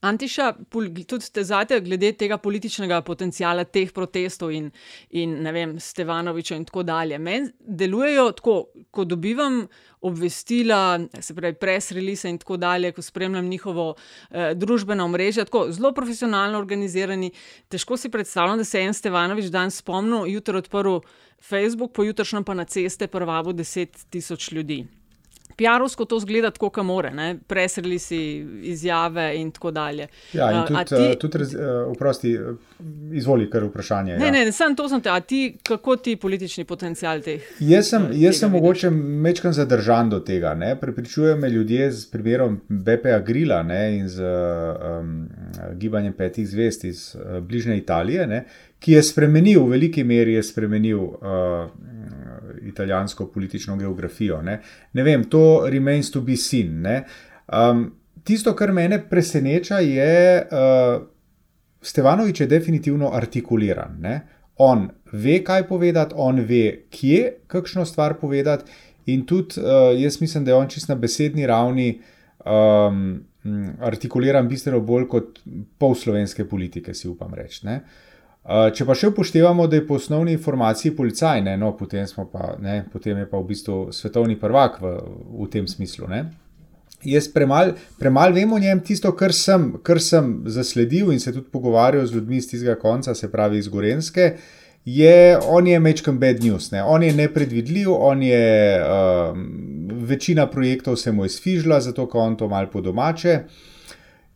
[0.00, 4.68] Antiša, tudi te zate, glede tega političnega potencijala teh protestov in,
[5.10, 7.18] in ne vem, Stevanoviča in tako dalje.
[7.18, 8.54] Meni delujejo tako,
[8.94, 9.64] ko dobivam
[10.00, 13.88] obvestila, se pravi, press release in tako dalje, ko spremljam njihovo
[14.30, 17.32] eh, družbeno omrežje, tako zelo profesionalno organizirani.
[17.68, 21.00] Težko si predstavljam, da se je en Stevanovič dan spomnil, jutro odprl
[21.42, 24.84] Facebook, pojutrišnjem pa na ceste prvavo 10 tisoč ljudi.
[25.58, 27.10] Pijarovsko to zgleda tako, kot more,
[27.46, 28.18] presreli si
[28.62, 30.06] izjave in tako dalje.
[30.32, 31.18] Ja, in A- a tudi, ti- ti...
[31.18, 31.60] tudi raz, uh,
[31.96, 32.54] vprosti, uh,
[33.12, 34.18] izvoli kar vprašanje.
[34.18, 34.30] Ne, ja.
[34.30, 37.42] ne, samo to sem te, a ti, kako ti politični potencial teh?
[37.60, 38.60] Jaz sem, eh, jaz sem vidiš?
[38.60, 38.90] mogoče
[39.26, 40.54] mečkam zadržan do tega.
[40.54, 40.76] Ne?
[40.80, 43.96] Prepričujejo me ljudje z primerom BPA Grila ne?
[43.98, 45.28] in z um,
[45.74, 48.44] gibanjem petih zvest iz uh, bližnje Italije, ne?
[48.78, 51.18] ki je spremenil, v veliki meri je spremenil uh,
[52.68, 54.42] italijansko politično geografijo.
[54.42, 54.60] Ne?
[54.92, 56.86] ne vem, to remains to be seen.
[57.48, 57.84] Um,
[58.24, 60.48] tisto, kar mene preseneča, je.
[60.52, 61.06] Uh,
[61.82, 64.00] Stevanovič je definitivno artikuliran.
[64.02, 64.20] Ne?
[64.56, 68.70] On ve, kaj povedati, on ve, kje kakšno stvar povedati,
[69.06, 72.00] in tudi uh, jaz mislim, da je on čist na besedni ravni
[72.44, 73.20] um,
[73.80, 75.38] artikuliran bistveno bolj kot
[75.78, 77.62] pol slovenske politike, si upam reči.
[77.66, 77.78] Uh,
[78.48, 82.80] če pa še upoštevamo, da je po osnovni informaciji policaj, ne, no, potem, pa, ne,
[82.92, 84.94] potem je pa v bistvu svetovni prvak v,
[85.42, 86.08] v tem smislu.
[86.08, 86.22] Ne.
[87.06, 91.46] Jaz premalo premal vem o njem, tisto, kar sem, kar sem zasledil in se tudi
[91.52, 94.32] pogovarjal z ljudmi iz tistega konca, se pravi iz Gorenske,
[94.88, 96.70] je, on je mečkam bad news.
[96.72, 96.82] Ne.
[96.82, 99.44] On je nepredvidljiv, on je, um,
[100.08, 103.42] večina projektov se mu je sfižila, zato ker on to malo po domače.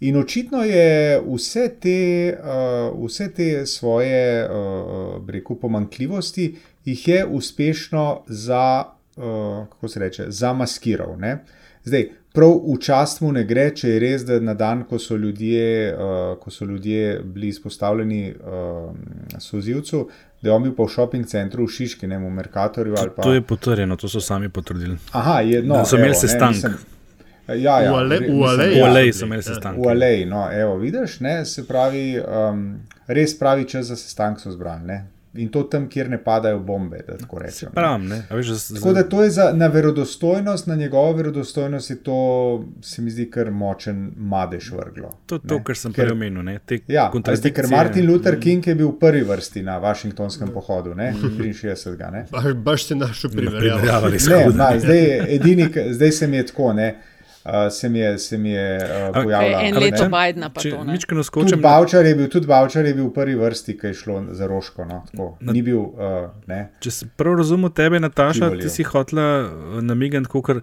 [0.02, 8.22] In očitno je vse te, uh, vse te svoje, uh, rekel, pomankljivosti, jih je uspešno
[8.26, 8.84] za,
[9.16, 9.22] uh,
[9.68, 11.14] kako se reče, zamaskiral.
[11.18, 11.44] Ne?
[11.84, 15.14] Zdaj, prav v čast mu ne gre, če je res, da na dan, ko so
[15.16, 18.90] ljudje, uh, ko so ljudje bili izpostavljeni uh,
[19.38, 20.08] sozivcu,
[20.42, 23.22] da je on bil pa v šoping centru v Šiški, ne v Merkatorju pa.
[23.22, 24.98] To je potrjeno, to so sami potrdili.
[25.12, 26.90] Aha, je, no, Da so imeli sestanek.
[27.44, 28.78] Mislim- Ja, ja, V Ale- v Aleji.
[28.78, 29.81] Ja, Aleji so imeli sestanek.
[29.81, 32.76] V Aleji, no, evo, vidiš, ne, se pravi, um,
[33.09, 34.83] res pravi čas za sestanek so zbrali.
[34.85, 35.05] Ne?
[35.35, 37.68] In to tam, kjer ne padajo bombe, da tako rečem.
[37.68, 37.74] ne.
[37.74, 38.22] Pravim, ne.
[38.28, 42.16] A veš, z- Tako da to je za, na verodostojnost, na njegovo verodostojnost je to,
[42.83, 45.11] se mi zdi, kar močen madež vrglo.
[45.26, 45.64] To je to, ne.
[45.64, 46.42] kar sem prej omenil.
[46.42, 47.64] ne, te Ja, a veste, ker.
[47.66, 51.37] Martin Luther King je bil v prvi vrsti na Washingtonskem pohodu, ne, Mhm.
[51.42, 52.11] 63.
[52.11, 52.26] Ne.
[52.31, 53.81] Baš, baš se našel primerjavo.
[54.11, 55.00] Ne, na, zdaj,
[55.31, 56.94] edini, zdaj se mi je tako, ne,
[57.44, 59.61] uh, se mi je, se mi je uh, pojavila.
[59.62, 59.81] En ne.
[59.81, 60.85] leto Bidna pa Če to.
[60.85, 63.94] Tudi skočim, na- Bavčar je bil, tudi Bavčar je bil v prvi vrsti, ki je
[63.94, 64.85] šlo za roško.
[64.85, 65.37] No, tako.
[65.40, 66.70] Ni bil, uh, ne.
[66.81, 68.62] če sem prav razumel tebe, Nataša, Tivolijo.
[68.62, 69.28] ti si hotla
[69.81, 70.62] namigati, kot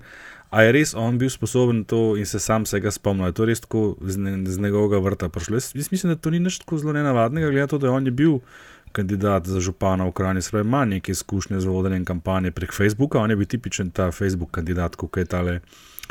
[0.50, 3.30] A je res on bil sposoben to in se sam se ga spomnil?
[3.30, 5.60] Je to res tako z, ne, z njegovega vrta prišlo?
[5.62, 7.94] Jaz, jaz mislim, da to ni nič tako zelo nenavadnega, glede na to, da je
[7.94, 8.40] on je bil
[8.92, 13.30] kandidat za župana v Kranju, svoje ima neke izkušnje z vodenjem kampanje prek Facebooka, on
[13.30, 15.60] je bil tipičen ta Facebook kandidat, kot je tale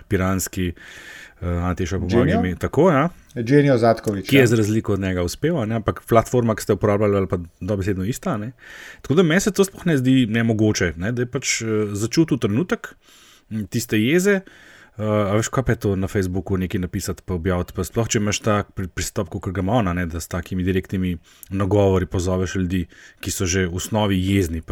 [0.08, 2.56] piranski uh, Antiša pomagami.
[2.56, 3.08] Tako, ja.
[3.36, 4.28] Dženijo Zatkovič.
[4.28, 4.46] Ki je ja.
[4.46, 5.74] za razliko od njega uspel, ne?
[5.74, 8.36] ampak platforma, ki ste uporabljali, ali pa dobesedno ista.
[8.36, 8.52] Ne?
[9.02, 11.12] Tako da meni se to sploh ne zdi nemogoče, ne?
[11.12, 12.94] da je pač uh, začutil trenutek
[13.70, 14.40] tiste jeze.
[14.40, 14.67] Uh,
[14.98, 17.72] a veš, kaj je to na Facebooku nekaj napisati, pa objaviti.
[17.72, 20.64] Pa sploh, če imaš tak pri- pristop, kot ga ima ona, ne, da s takimi
[20.66, 21.18] direktnimi
[21.50, 22.86] nagovori pozoveš ljudi,
[23.20, 24.62] ki so že v osnovi jezni.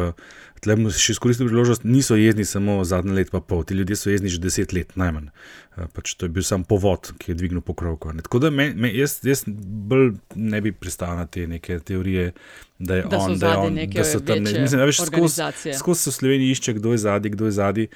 [0.61, 3.63] Tle mu še izkoristil priložnost, niso jezni samo zadnje let, pa pol.
[3.63, 5.29] Ti ljudje so jezni že deset let, najmanj.
[5.77, 8.11] Uh, pač to je bil sam povod, ki je dvignil pokrovko.
[8.11, 8.25] Ne.
[8.25, 12.33] Tako da me, me, jaz, jaz bolj ne bi pristal na te neke teorije,
[12.79, 14.59] da je Da on, da je on, da so tam ne.
[14.59, 17.87] Mislim, da veš, skozi skozi se v Sloveniji išče, kdo je zadnji, kdo je zadnji.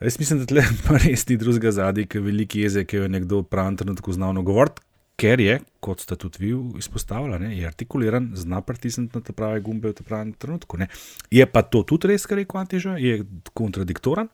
[0.00, 3.02] Jaz mislim, da tle pa res ni drugega zadnji, ki je veliki jezik, ki jo
[3.04, 4.80] je nekdo v pravem trenutku znal govoriti,
[5.20, 9.60] ker je, kot ste tudi vi izpostavili, ne, je artikuliran, zna pritisniti na te prave
[9.60, 10.80] gumbe v tem pravem trenutku.
[10.80, 10.88] Ne.
[11.28, 13.20] Je pa to tudi res, kar je kvantiža, je
[13.52, 14.32] kontradiktoren,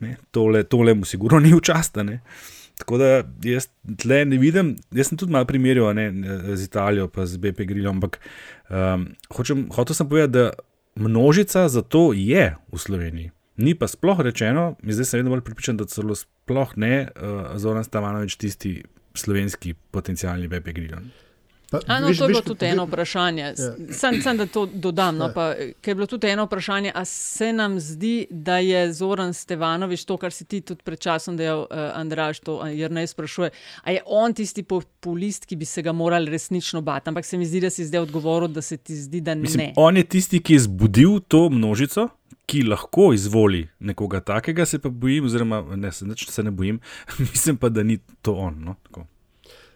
[0.00, 0.16] ne.
[0.32, 2.06] tole, tole mu sigurno ni včasno.
[2.80, 3.10] Tako da
[3.44, 3.68] jaz
[4.00, 6.08] tle ne vidim, jaz sem tudi malo primerjal ne,
[6.56, 8.18] z Italijo, pa z BP Grillom, ampak
[8.72, 13.34] um, hočem, hotel sem povedati, da množica za to je v Sloveniji.
[13.56, 17.84] Ni pa sploh rečeno, zdaj sem vedno bolj pripričan, da celo sploh ne uh, Zoran
[17.84, 18.82] Stavanovič tisti
[19.14, 21.02] slovenski potencijalni web agregat.
[21.72, 21.80] No,
[22.14, 23.42] to je bilo tudi eno vprašanje.
[23.42, 23.54] Ja.
[23.92, 25.16] Sam, sam da to dodam.
[25.16, 25.32] No, ja.
[25.32, 30.04] pa, ker je bilo tudi eno vprašanje, ali se nam zdi, da je Zoran Stevanovič
[30.04, 33.50] to, kar si ti tudi pred časom dejal, uh, Andraš, to jer ne sprašuje.
[33.82, 37.08] Ali je on tisti populist, ki bi se ga morali resnično bati?
[37.08, 39.72] Ampak se mi zdi, da si zdaj odgovoril, da se ti zdi, da Mislim, ne.
[39.76, 42.08] On je tisti, ki je zbudil to množico.
[42.46, 46.80] Ki lahko izvoli nekoga takega, se pa bojim, oziroma ne, se, se ne bojim,
[47.18, 48.60] mislim pa, da ni to on.
[48.64, 48.76] No?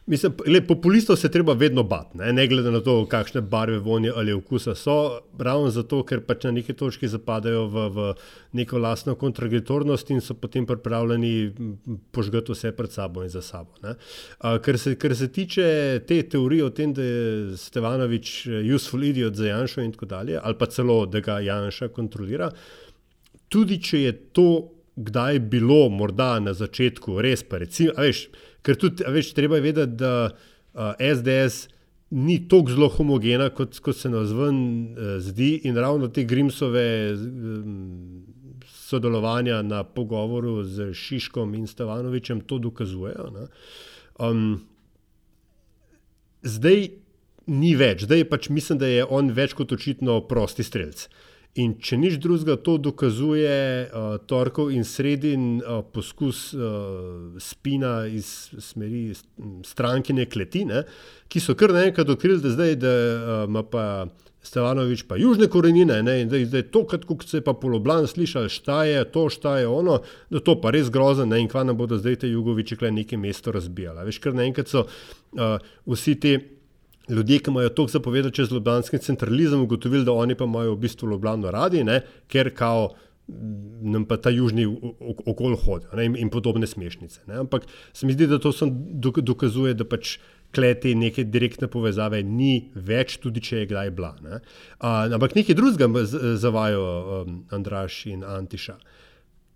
[0.08, 2.32] Mislim, le, populistov se treba vedno bati, ne?
[2.32, 6.52] ne glede na to, kakšne barve, vonje ali okusa so, ravno zato, ker pač na
[6.56, 8.06] neki točki zapadajo v, v
[8.56, 11.52] neko lastno kontradiktornost in so potem pripravljeni
[12.16, 13.76] požgati vse pred sabo in za sabo.
[13.84, 15.68] A, ker, se, ker se tiče
[16.08, 20.40] te teorije o tem, da je Stevanovič eh, useful idiot za Janša in tako dalje,
[20.42, 22.48] ali pa celo, da ga Janša kontrolira,
[23.52, 24.50] tudi če je to
[24.96, 28.28] kdaj bilo, morda na začetku, res pa recimo, veš.
[28.62, 31.68] Ker tudi, veš, treba je vedeti, da uh, SDS
[32.10, 36.86] ni tako zelo homogena, kot, kot se nam zven uh, zdi, in ravno te Grimsove
[37.12, 38.24] um,
[38.88, 43.48] sodelovanja na pogovoru z Šiškom in Stevanovičem to dokazujejo.
[44.18, 44.44] Um,
[46.42, 46.88] zdaj
[47.48, 51.06] ni več, zdaj pač mislim, da je on več kot očitno prosti streljc.
[51.08, 51.27] Uh,
[51.58, 58.52] In če nič drugega, to dokazuje uh, torkov in sredin uh, poskus uh, spina iz
[58.62, 59.10] smeri
[59.66, 60.84] strankine kletine,
[61.26, 63.84] ki so kar naenkrat odkrili, da zdaj da, uh, ima pa
[64.48, 68.06] Stevanovič pa južne korenine ne, in da je zdaj to, kot se je pa poloblan
[68.06, 69.98] slišal, šta je to, šta je ono,
[70.30, 73.18] da to pa res grozno ne in kva nam bodo zdaj te jugoviči kle neke
[73.18, 74.06] mesto razbijali.
[74.06, 75.58] Veš, kar naenkrat so uh,
[75.90, 76.36] vsi ti
[77.10, 81.10] ljudje, ki imajo toliko zapovedati čez ljubljanski centralizem, ugotovili, da oni pa imajo v bistvu
[81.10, 82.00] Ljubljano radi, ne?
[82.28, 82.94] ker kao
[83.82, 84.64] nam pa ta južni
[85.26, 87.20] okol hodijo in, in podobne smešnice.
[87.26, 87.42] Ne?
[87.44, 88.52] Ampak se mi zdi, da to
[89.20, 90.16] dokazuje, da pač
[90.54, 94.14] kleti neke direktne povezave ni več, tudi če je kdaj bila.
[94.24, 94.40] Ne?
[94.80, 96.04] A, ampak nekaj drugega
[96.40, 96.86] zavajo
[97.20, 98.78] um, Andraš in Antiša.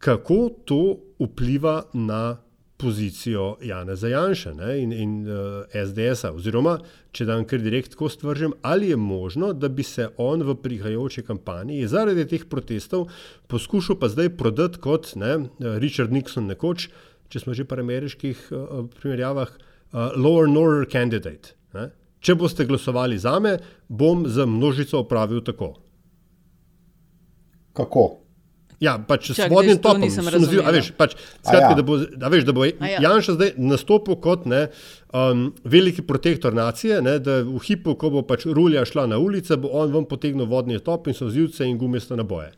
[0.02, 0.38] Kako
[0.68, 0.82] to
[1.22, 2.36] vpliva na
[2.82, 6.32] pozicijo Jana Zajanša in, in uh, eh, SDS-a.
[6.34, 6.76] Oziroma,
[7.14, 11.22] če dan kar direkt tako stvržem, ali je možno, da bi se on v prihajajoči
[11.22, 13.08] kampanji zaradi teh protestov
[13.46, 15.36] poskušal pa zdaj prodati kot ne,
[15.78, 16.88] Richard Nixon nekoč,
[17.30, 21.54] če smo že pri ameriških uh, primerjavah, uh, lower northern candidate.
[21.76, 21.90] Ne?
[22.22, 23.56] Če boste glasovali za me,
[23.88, 25.74] bom za množico opravil tako.
[27.72, 28.21] Kako?
[28.82, 30.08] Ja, pač s vodnim topom.
[30.10, 31.14] Zdi, veš, pač,
[31.44, 31.76] skratki, ja.
[31.78, 32.98] da bo, da veš, da bo ja.
[33.04, 34.64] Janša zdaj nastopil kot ne,
[35.14, 39.60] um, veliki protektor nacije, ne, da v hipu, ko bo pač rulja šla na ulice,
[39.62, 42.50] bo on vam potegnil vodni top in so vzivce in gumijste naboje.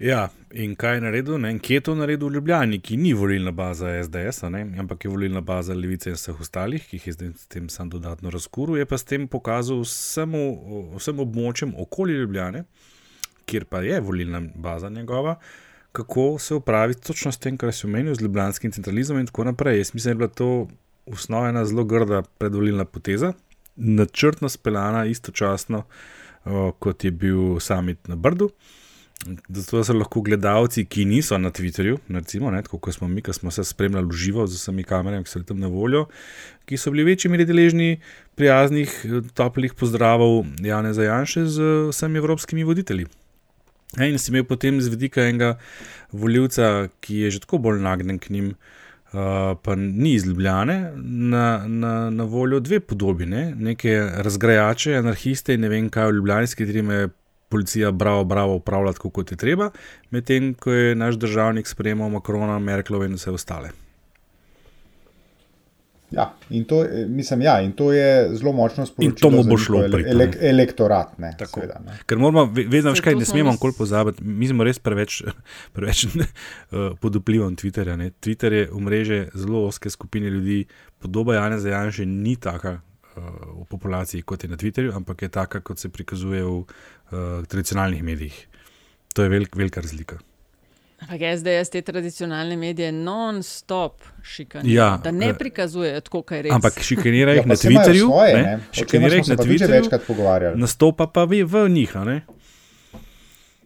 [0.00, 1.40] Ja, in kaj je naredil?
[1.40, 1.50] Ne?
[1.60, 4.62] Kje je to naredil v Ljubljani, ki ni volilna baza SDS, ne?
[4.80, 7.90] ampak je volilna baza Levice in vseh ostalih, ki jih je zdaj s tem sam
[7.92, 10.40] dodatno razkuril, je pa s tem pokazal vsemu,
[10.96, 12.64] vsem območjem okoli Ljubljane,
[13.50, 15.36] kjer pa je volilna baza njegova,
[15.92, 19.78] kako se upravi točno s tem, kar si omenil, z ljubljanskim centralizmom in tako naprej.
[19.78, 20.68] Jaz mislim, da je bila to
[21.06, 23.32] usnovena zelo grda predvolilna poteza,
[23.76, 25.82] načrtno speljana istočasno,
[26.44, 28.50] o, kot je bil summit na Brdu.
[29.48, 33.50] Zato so lahko gledalci, ki niso na Twitterju, recimo, ne, kot smo mi, ki smo
[33.52, 36.06] se spremljali v živo z vsemi kamerami, ki so tam na voljo,
[36.64, 37.98] ki so bili večji meri deležni
[38.40, 38.94] prijaznih,
[39.36, 43.10] toplih pozdravov Jana Zajanša z vsemi evropskimi voditelji.
[43.98, 45.56] In si imel potem z vidika enega
[46.12, 48.52] voljivca, ki je že tako bolj nagnjen k njim,
[49.10, 50.92] uh, pa ni izljubljene,
[51.34, 53.50] na, na, na voljo dve podobi, ne?
[53.54, 57.10] neke razgrajače, anarhiste in ne vem kaj v Ljubljani, s katerimi je
[57.50, 59.70] policija bravo, bravo upravljati, kot je treba,
[60.10, 63.74] medtem ko je naš državnik sprejemal Makrona, Merklova in vse ostale.
[66.10, 69.10] Ja, in to, mislim, ja, in to je zelo močno sporočilo.
[69.10, 71.18] In to mu bo šlo ele, ele, elektorat.
[71.18, 71.98] Ne, seveda, ne.
[72.06, 75.20] Ker moramo, vedno več kaj, ne smemo nikoli pozabiti, mi smo res preveč,
[75.76, 76.24] preveč uh,
[77.00, 77.94] pod vplivom Twitterja.
[78.00, 78.10] Ne.
[78.18, 80.64] Twitter je umreže zelo oske skupine ljudi,
[80.98, 83.28] podoba Jana Zajanša ni taka uh,
[83.60, 88.02] v populaciji kot je na Twitterju, ampak je taka, kot se prikazuje v uh, tradicionalnih
[88.02, 88.42] medijih.
[89.14, 90.18] To je velik, velika razlika.
[91.00, 96.42] Ampak SDS te tradicionalne medije non-stop šikanirajo, Ja, da ne eh, prikazujejo tako, kot je
[96.42, 96.52] res.
[96.52, 98.54] Ampak šikanira jih Ja, na Twitterju, svoje, ne, ne.
[98.54, 100.60] O čemer šikanira jih na Twitterju, večkrat pogovarjali.
[100.60, 101.96] nastopa pa vi v njih.
[101.96, 102.20] a ne.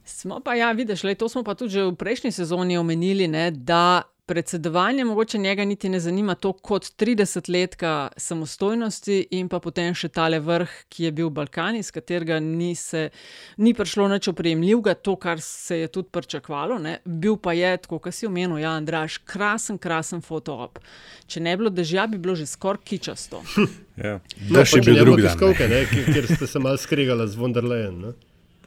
[0.05, 3.51] Smo pa, ja, vidiš, lej, to smo pa tudi že v prejšnji sezoni omenili, ne,
[3.51, 9.95] da predsedovanje mogoče njega niti ne zanima to kot 30 letka samostojnosti in pa potem
[9.95, 13.09] še tale vrh, ki je bil Balkan, iz katerega ni, se,
[13.57, 16.79] ni prišlo nič opremljivega, to, kar se je tudi pričakovalo.
[16.79, 16.99] Ne.
[17.05, 20.81] Bil pa je, tako kot si omenil, ja, Andraš, krasen, krasen fotoop.
[21.27, 23.43] Če ne bi bilo dežja, bi bilo že skoraj kičasto.
[23.95, 24.17] Ja.
[24.51, 25.29] No, Dež je pa če bil ne bo drug dan.
[25.29, 25.85] tiskovke, ne.
[25.87, 28.09] kjer ste se malo skregali z Wonderland.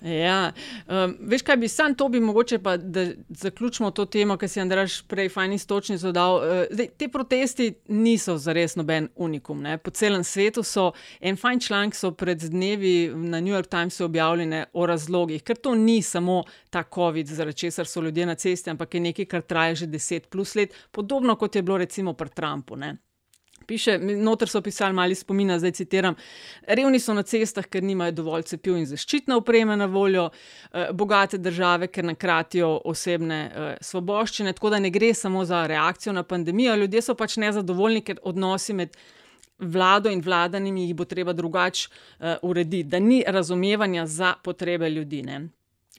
[0.02, 0.52] Ja,
[0.88, 4.62] um, veš kaj bi sam to bi mogoče pa, da zaključimo to temo, ki si
[4.62, 6.36] Andraš prej fajn istočnico dal.
[6.36, 9.62] Uh, zdaj, te protesti niso zares noben unikum.
[9.62, 9.78] Ne?
[9.78, 14.86] Po celem svetu so, en fajn članek pred dnevi na New York Timesu objavljene o
[14.86, 19.00] razlogih, ker to ni samo ta COVID, zaradi česar so ljudje na cesti, ampak je
[19.02, 22.76] nekaj, kar traja že 10 plus let, podobno kot je bilo recimo pri Trumpu.
[22.76, 22.98] Ne?
[23.68, 26.16] Piše, noter so pisali mali spomina, zdaj citiram:
[26.68, 30.30] Revni so na cestah, ker nimajo dovolj cepiv in zaščitne opreme na voljo,
[30.72, 34.54] eh, bogate države, ker nakratijo osebne eh, svoboščine.
[34.54, 38.74] Tako da ne gre samo za reakcijo na pandemijo, ljudje so pač nezadovoljni, ker odnosi
[38.74, 38.96] med
[39.60, 45.22] vlado in vladanimi jih bo treba drugače uh, urediti, da ni razumevanja za potrebe ljudi.
[45.24, 45.48] Ne.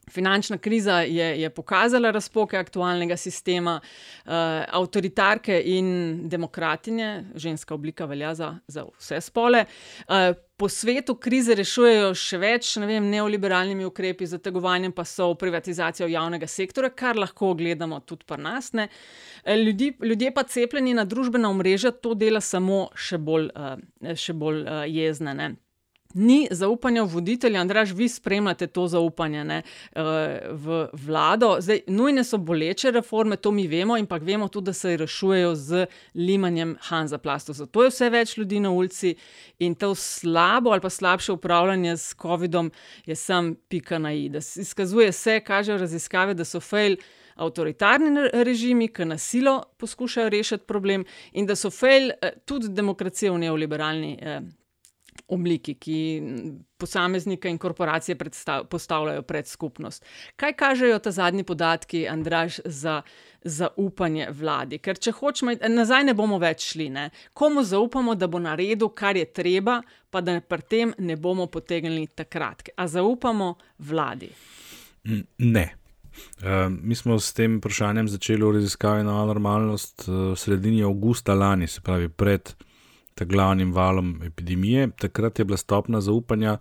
[0.08, 4.32] Finančna kriza je, je pokazala razpoke aktualnega sistema, uh,
[4.68, 9.64] avtoritarke in demokratinje, ženska oblika velja za, za vse spole.
[10.08, 10.14] Uh,
[10.58, 16.90] po svetu krize rešujejo še več ne vem, neoliberalnimi ukrepi, zategovanjem pasov, privatizacijo javnega sektora,
[16.90, 18.72] kar lahko gledamo tudi pri nas.
[18.74, 18.88] Ne.
[19.46, 24.64] Ljudi, ljudje pa cepljeni na družbena omrežja to dela samo še bolj, uh, še bolj
[24.66, 25.34] uh, jezne.
[25.38, 25.54] Ne.
[26.14, 29.62] Ni zaupanja v voditelja, Andraž, vi spremljate to zaupanje ne,
[30.50, 31.58] v vlado.
[31.60, 35.86] Zdaj, nujne so boleče reforme, to mi vemo, pa vemo tudi, da se rešujejo z
[36.14, 37.52] limanjem Hanza plastu.
[37.52, 39.14] Zato je vse več ljudi na ulici
[39.58, 42.70] in to slabo ali pa slabše upravljanje s COVID-om
[43.06, 44.28] je sam pika na i.
[44.28, 46.96] Da izkazuje se, kažejo raziskave, da so fail.
[47.38, 52.10] Avtoritarni režimi, ki nasilo poskušajo rešiti problem, in da so fail
[52.44, 54.40] tudi demokracije v neoliberalni eh,
[55.28, 55.98] obliki, ki
[56.78, 58.16] posameznika in korporacije
[58.70, 60.04] postavljajo pred skupnost.
[60.36, 63.02] Kaj kažejo ta zadnji podatki, Andraž, za
[63.42, 64.78] zaupanje vladi?
[64.78, 66.88] Ker če hočemo, nazaj ne bomo več šli.
[66.90, 67.08] Ne?
[67.32, 72.06] Komu zaupamo, da bo naredil, kar je treba, pa da pri tem ne bomo potegnili
[72.06, 72.70] takrat.
[72.76, 74.30] A zaupamo vladi?
[75.38, 75.68] Ne.
[76.42, 81.66] Uh, mi smo s tem vprašanjem začeli v raziskavi na normalnost uh, sredini avgusta lani,
[81.66, 82.54] se pravi pred
[83.24, 84.90] glavnim valom epidemije.
[84.98, 86.58] Takrat je bila stopna zaupanja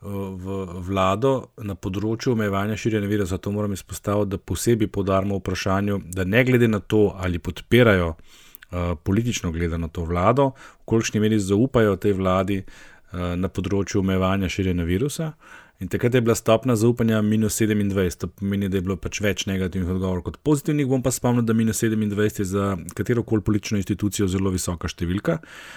[0.00, 3.34] v vlado na področju omejevanja širjenja virusa.
[3.34, 8.94] Zato moram izpostaviti, da posebej podarimo vprašanju, da ne glede na to, ali podpirajo uh,
[9.02, 10.52] politično gledano to vlado,
[10.82, 15.32] v kolikšni meri zaupajo tej vladi uh, na področju omejevanja širjenja virusa.
[15.78, 19.44] In takrat je bila stopna zaupanja minus 27, to pomeni, da je bilo pač več
[19.46, 20.88] negativnih odgovorov kot pozitivnih.
[20.90, 22.64] Bom pa spomnil, da minus 27 je za
[22.98, 25.36] katero koli politično institucijo zelo visoka številka,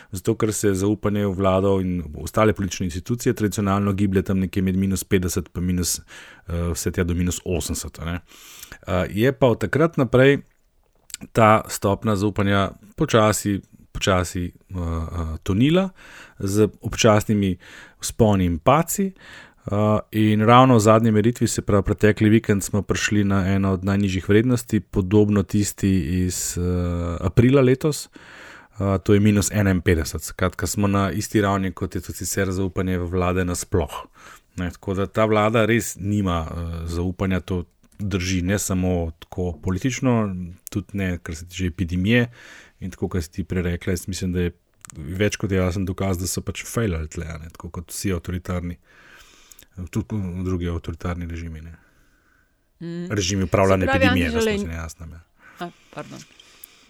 [0.09, 4.79] zato ker se zaupanje v vlado in ostale politične institucije tradicionalno giblje tam nekje med
[4.81, 8.01] minus 50 in minus, uh, vse tja do minus 80.
[8.01, 10.39] Uh, je pa od takrat naprej
[11.31, 13.59] ta stopna zaupanja počasi.
[13.91, 15.89] Počasi uh, uh, tonila
[16.39, 17.57] z občasnimi
[18.01, 19.09] sponi in paci,
[20.11, 24.29] in ravno v zadnji meritvi, se pravi, pretekli vikend smo prišli na eno od najnižjih
[24.29, 28.09] vrednosti, podobno tisti iz uh, aprila letos,
[28.79, 32.97] uh, to je minus 51, skratka, smo na isti ravni kot je tudi sicer zaupanje
[32.97, 34.05] v vlade nasploh.
[34.57, 37.63] Ne, tako da ta vlada res nima uh, zaupanja, to
[37.99, 40.35] drži ne samo tako politično,
[40.69, 42.31] tudi ne, kar se tiče epidemije
[42.79, 43.93] in tako, kar si ti prerekla.
[43.93, 44.55] Jaz mislim, da je
[44.97, 48.79] več kot jasen dokaz, da so pač failali tle, ne, tako kot vsi avtoritarni
[49.89, 50.05] tudi
[50.43, 51.61] drugi avtoritarni režimi.
[52.81, 53.11] Mm.
[53.11, 55.05] Režimi upravljanja epidemije, da smo se nejasni.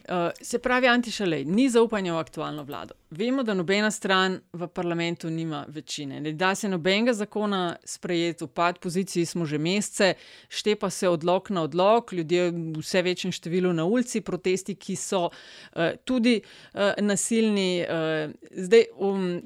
[0.10, 2.96] Uh, se pravi, Antišalej, ni zaupanja v aktualno vlado.
[3.10, 6.20] Vemo, da nobena stran v parlamentu nima večine.
[6.20, 10.14] Ne da se nobenega zakona sprejeti, upad poziciji smo že mesece,
[10.50, 15.30] štepa se odlog na odlog, ljudje v vse večjem številu na ulici, protesti, ki so
[15.30, 17.86] uh, tudi uh, nasilni.
[17.86, 19.42] Uh, zdaj, um,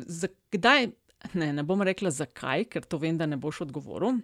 [0.52, 0.88] kdaj?
[1.34, 4.20] Ne, ne bom rekla zakaj, ker to vem, da ne boš odgovoril,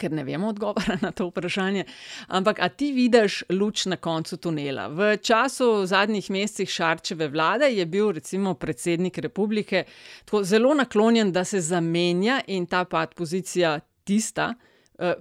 [0.00, 1.84] ker ne vemo odgovora na to vprašanje.
[2.28, 4.88] Ampak, a ti vidiš luč na koncu tunela?
[4.88, 9.84] V času zadnjih mesecev Šarčeve vlade je bil recimo predsednik republike
[10.24, 14.54] tako zelo naklonjen, da se zamenja in ta pad pozicija tista.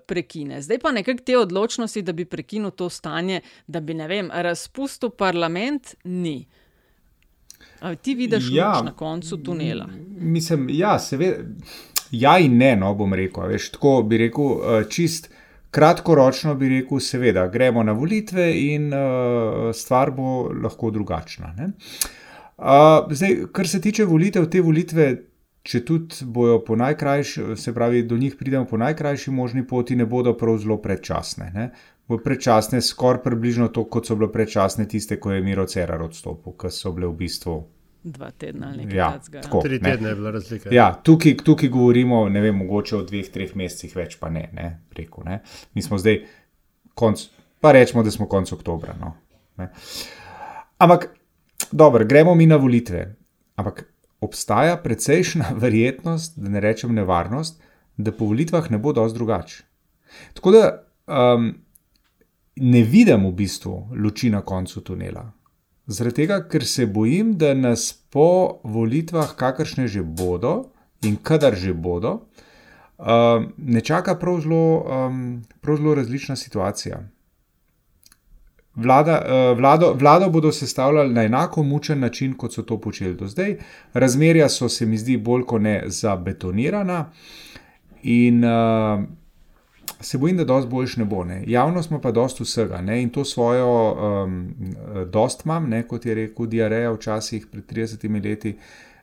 [0.06, 0.62] prekine.
[0.62, 5.10] Zdaj pa nekako te odločnosti, da bi prekinil to stanje, da bi, ne vem, razpustil
[5.10, 6.46] parlament, ni.
[7.84, 9.90] A ti vidiš ja, na koncu tunela?
[10.18, 11.44] Mislim, ja, seveda.
[12.12, 13.50] Ja, in ne, no, bom rekel.
[13.50, 15.28] Veš, tako bi rekel, čist
[15.74, 21.54] kratkoročno bi rekel, seveda, gremo na volitve in uh, stvar bo lahko drugačna.
[21.58, 25.08] Uh, zdaj, kar se tiče volitev, te volitve,
[25.64, 30.06] če tudi bojo po najkrajši, se pravi, do njih pridemo po najkrajši možni poti, ne
[30.06, 31.52] bodo prav zelo predčasne.
[31.56, 31.70] Ne?
[32.08, 36.58] Bo predčasne, skoraj približno to, kot so bile predčasne tiste, ko je Miro Cerar odstopil,
[36.60, 37.62] ki so bile v bistvu
[38.04, 39.62] dva tedna ali nekaj ja, takega.
[39.64, 40.70] Tri tedne je bila razlika.
[40.76, 44.68] Ja, tukaj, tukaj govorimo, ne vem, mogoče o dveh, treh mesecih več, pa ne, ne,
[44.98, 45.40] rekel, ne.
[45.74, 46.20] Mi smo zdaj,
[47.00, 47.24] konc,
[47.64, 48.96] pa rečemo, da smo konec oktobra.
[49.00, 49.16] No,
[50.84, 51.08] Ampak,
[51.72, 53.06] dobro, gremo mi na volitve.
[53.56, 53.86] Ampak
[54.24, 57.62] obstaja precejšna verjetnost, da ne rečem nevarnost,
[57.98, 59.64] da po volitvah ne bo dosti drugače.
[60.34, 60.64] Tako da
[61.08, 61.54] um,
[62.56, 65.32] ne vidim v bistvu luči na koncu tunela.
[65.88, 70.70] Zaradi tega, ker se bojim, da nas po volitvah, kakršne že bodo
[71.04, 72.14] in kadar že bodo,
[72.98, 77.02] um, ne čaka prav zelo, um, prav zelo različna situacija.
[78.76, 83.28] Vlada, uh, vlado, vlado bodo sestavljali na enako mučen način, kot so to počeli do
[83.28, 83.58] zdaj.
[83.94, 87.12] Razmerja so se mi zdi bolj kot ne zabetonirana.
[88.04, 89.04] In uh,
[90.04, 91.24] se bojim, da dosti boljš ne bo.
[91.24, 91.44] Ne.
[91.48, 93.02] Javnost ima pa dosti vsega ne.
[93.02, 94.54] in to svojo, um,
[95.12, 98.58] dost imam, ne, kot je rekel Diareja včasih pred 30 leti,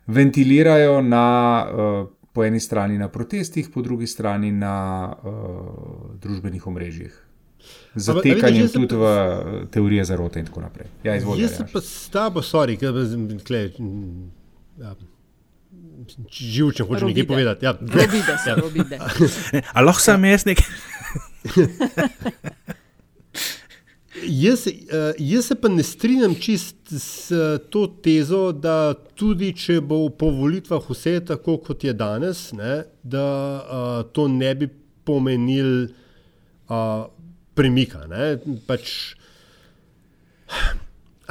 [0.07, 5.35] ventilirajo na, uh, po eni strani na protestih, po drugi strani na uh,
[6.23, 7.27] družbenih omrežjih.
[7.95, 10.87] Zatekanje tudi v teorije zarote in tako naprej.
[11.05, 11.43] Ja, izvolite.
[11.43, 14.95] Jaz se pa s tabo, sorry, kaj pa zdaj.
[16.01, 17.65] Ja živčen, hoče nekaj povedati.
[17.65, 17.73] Ja.
[17.81, 18.99] Robide se, robide.
[19.75, 20.67] Ali lahko sem jaz nekaj?
[24.21, 27.33] Jaz, uh, jaz se pa ne strinjam čist s
[27.73, 33.25] to tezo, da tudi če bo po volitvah vse tako, kot je danes, ne, da
[33.25, 34.69] uh, to ne bi
[35.09, 35.71] pomenil
[36.69, 37.07] uh,
[37.57, 38.03] premika.
[38.69, 38.93] Pač,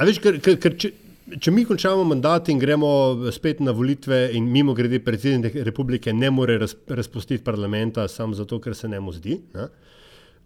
[0.00, 0.90] veš, ker, ker, ker, če,
[1.38, 2.90] če mi končamo mandat in gremo
[3.32, 8.60] spet na volitve, in mimo grede, predsednik republike ne more raz, razpustiti parlamenta samo zato,
[8.60, 9.36] ker se ne mu zdi.
[9.54, 9.68] Ne?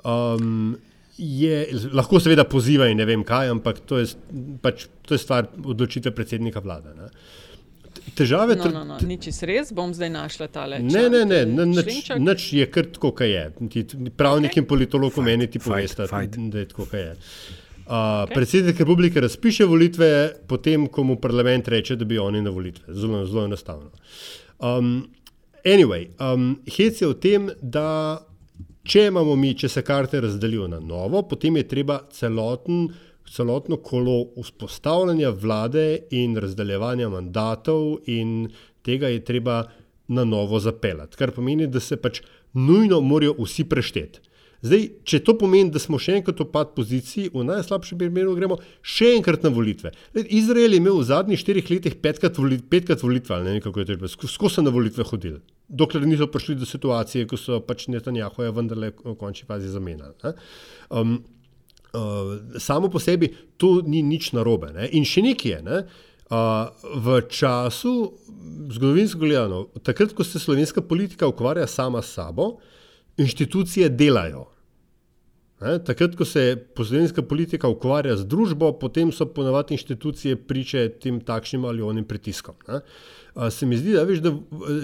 [0.05, 0.75] Um,
[1.17, 4.11] je, lahko seveda poziva in ne vem kaj, ampak to je,
[4.63, 6.95] pač, to je stvar odločitve predsednika vlade.
[6.99, 7.11] Ne?
[8.19, 8.97] Težave, no, no, no.
[9.07, 10.81] Nič res, bom zdaj našla ta le.
[10.85, 11.67] Ne, ne, ne,
[12.21, 13.45] nič je kar tako, kot je.
[14.13, 14.61] Pravnik okay.
[14.61, 17.15] in politolog meni ti povesta, da je tako, kot je.
[17.85, 18.35] Uh, okay.
[18.35, 22.95] Predsednik republike razpiše volitve, potem, ko mu parlament reče, da bi oni na volitve.
[22.95, 23.91] Zelo, zelo enostavno.
[24.59, 25.05] Um,
[25.65, 28.25] anyway, um, hec je v tem, da
[28.89, 32.89] če imamo mi, če se karte razdelijo na novo, potem je treba celoten,
[33.29, 38.49] celotno kolo vzpostavljanja vlade in razdeljevanja mandatov, in
[38.85, 39.65] tega je treba
[40.09, 41.17] na novo zapeljati.
[41.17, 42.21] Kar pomeni, da se pač
[42.53, 44.21] nujno morajo vsi prešteti.
[44.65, 48.57] Zdaj, če to pomeni, da smo še enkrat v pad poziciji, v najslabšem primeru gremo
[48.81, 49.93] še enkrat na volitve.
[50.17, 53.83] Led, Izrael je imel v zadnjih štirih letih petkrat, voli, petkrat volitve, ne vem kako
[53.83, 55.43] je to, skozi so na volitve hodili.
[55.69, 60.33] Dokler niso prišli do situacije, ko so pač Netanjahu je vendarle v končni fazi zamenjali.
[60.89, 61.19] Um,
[61.93, 64.73] uh, samo po sebi to ni nič narobe.
[64.73, 64.89] Ne?
[64.97, 65.61] In še nekaj je.
[65.69, 65.83] Ne?
[66.33, 66.73] Uh,
[67.05, 67.93] v času,
[68.73, 72.55] zgodovinsko gledano, takrat, ko se slovenska politika ukvarja sama s sabo,
[73.21, 74.54] inštitucije delajo.
[75.63, 81.21] Ne, takrat, ko se poslovenska politika ukvarja z družbo, potem so ponovadi inštitucije priče tem
[81.23, 82.59] takšnim ali onim pritiskom.
[82.69, 82.81] Ne.
[83.51, 84.35] Se mi zdi, da, veš, da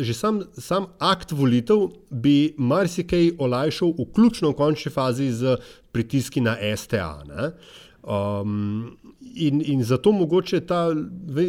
[0.02, 5.58] že sam, sam akt volitev bi marsikaj olajšal, vključno v končni fazi z
[5.92, 7.12] pritiski na STA.
[7.28, 7.52] Ne.
[8.02, 8.96] Um,
[9.34, 10.86] in, in zato mogoče ta,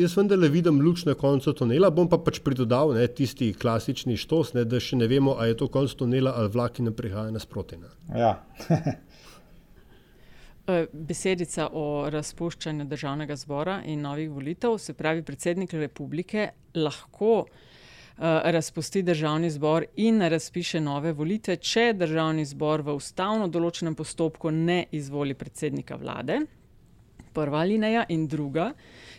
[0.01, 4.51] jaz vendarle vidim luč na koncu tunela, bom pa pač pridodal ne, tisti klasični štos,
[4.57, 7.31] ne, da še ne vemo, ali je to konc tunela ali vlak, ki nam prihaja
[7.31, 7.79] nasproti.
[8.11, 8.35] Ja.
[10.67, 18.25] Eh, besedica o razpuščanju državnega zbora in novih volitev, se pravi, predsednik republike lahko uh,
[18.53, 24.83] razpusti državni zbor in razpiše nove volitve, če državni zbor v ustavno določenem postopku ne
[24.91, 26.37] izvoli predsednika vlade.
[27.33, 28.69] Prva linija in druga.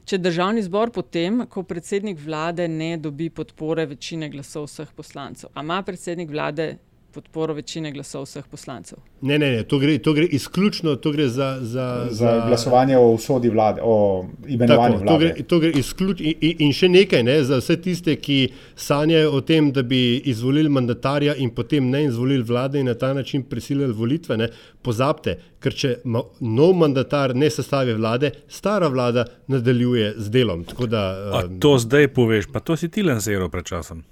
[0.06, 5.82] Če državni zbor potem, ko predsednik vlade ne dobi podpore večine glasov vseh poslancev, ima
[5.82, 6.76] predsednik vlade
[7.14, 8.98] podporo večine glasov vseh poslancev.
[9.20, 13.10] Ne, ne, ne to, gre, to gre izključno to gre za, za, za glasovanje o
[13.12, 15.28] usodi vlade, o imenovanju tako, vlade.
[15.28, 18.38] To gre, to gre izključ, in, in še nekaj ne, za vse tiste, ki
[18.76, 23.12] sanjajo o tem, da bi izvolili mandatarja in potem ne izvolili vlade in na ta
[23.14, 24.36] način prisilili volitve.
[24.36, 24.48] Ne,
[24.82, 30.64] pozabite, ker če ma, nov mandatar ne sestavi vlade, stara vlada nadaljuje z delom.
[30.88, 31.04] Da,
[31.44, 34.02] um, to zdaj poveš, pa to si ti lansiral pred časom.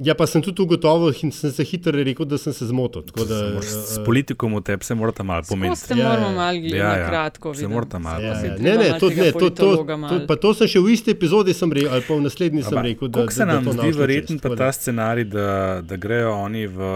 [0.00, 3.04] Ja, pa sem tudi ugotovil in sem se hitro rekel, da sem se zmotil.
[3.28, 5.80] Da, s politikom v tebi se morate malo pomeniti.
[5.80, 7.08] Se moramo malo ja, ja.
[7.08, 7.54] kratko.
[7.54, 8.56] Se morate malo ja, ja.
[8.58, 11.92] Ne, ne, to, ne to, to, to, to, to sem še v isti epizodi rekel,
[11.92, 13.10] ali pa v naslednji sem rekel.
[13.12, 15.50] Kako se nam da zdi verjeten pa ta scenarij, da,
[15.84, 16.94] da grejo oni v,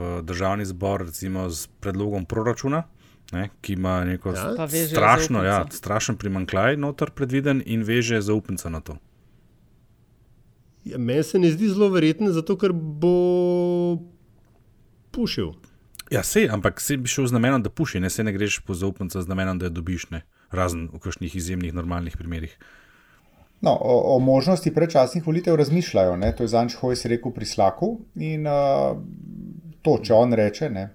[0.00, 2.84] v državni zbor recimo z predlogom proračuna?
[3.32, 4.68] Ne, ki ima neko ja?
[4.68, 9.00] strašno, ja, strašen primankljaj noter predviden in veže zaupnico na to.
[10.84, 13.96] Ja, meni se ne zdi zelo verjetno, zato ker bo
[15.14, 15.54] pušil.
[16.12, 18.74] Ja, se, ampak se bi šel z namenom, da puši, ne se ne greš po
[18.74, 20.22] zaupnici z namenom, da je dobiš, ne,
[20.52, 22.58] razen v kakšnih izjemnih, normalnih primerih.
[23.64, 26.16] No, o, o možnosti predčasnih volitev razmišljajo.
[26.16, 26.34] Ne?
[26.36, 28.98] To je Zanč Hojs rekel pri Slaku in uh,
[29.80, 30.68] to, če on reče.
[30.70, 30.90] Ne?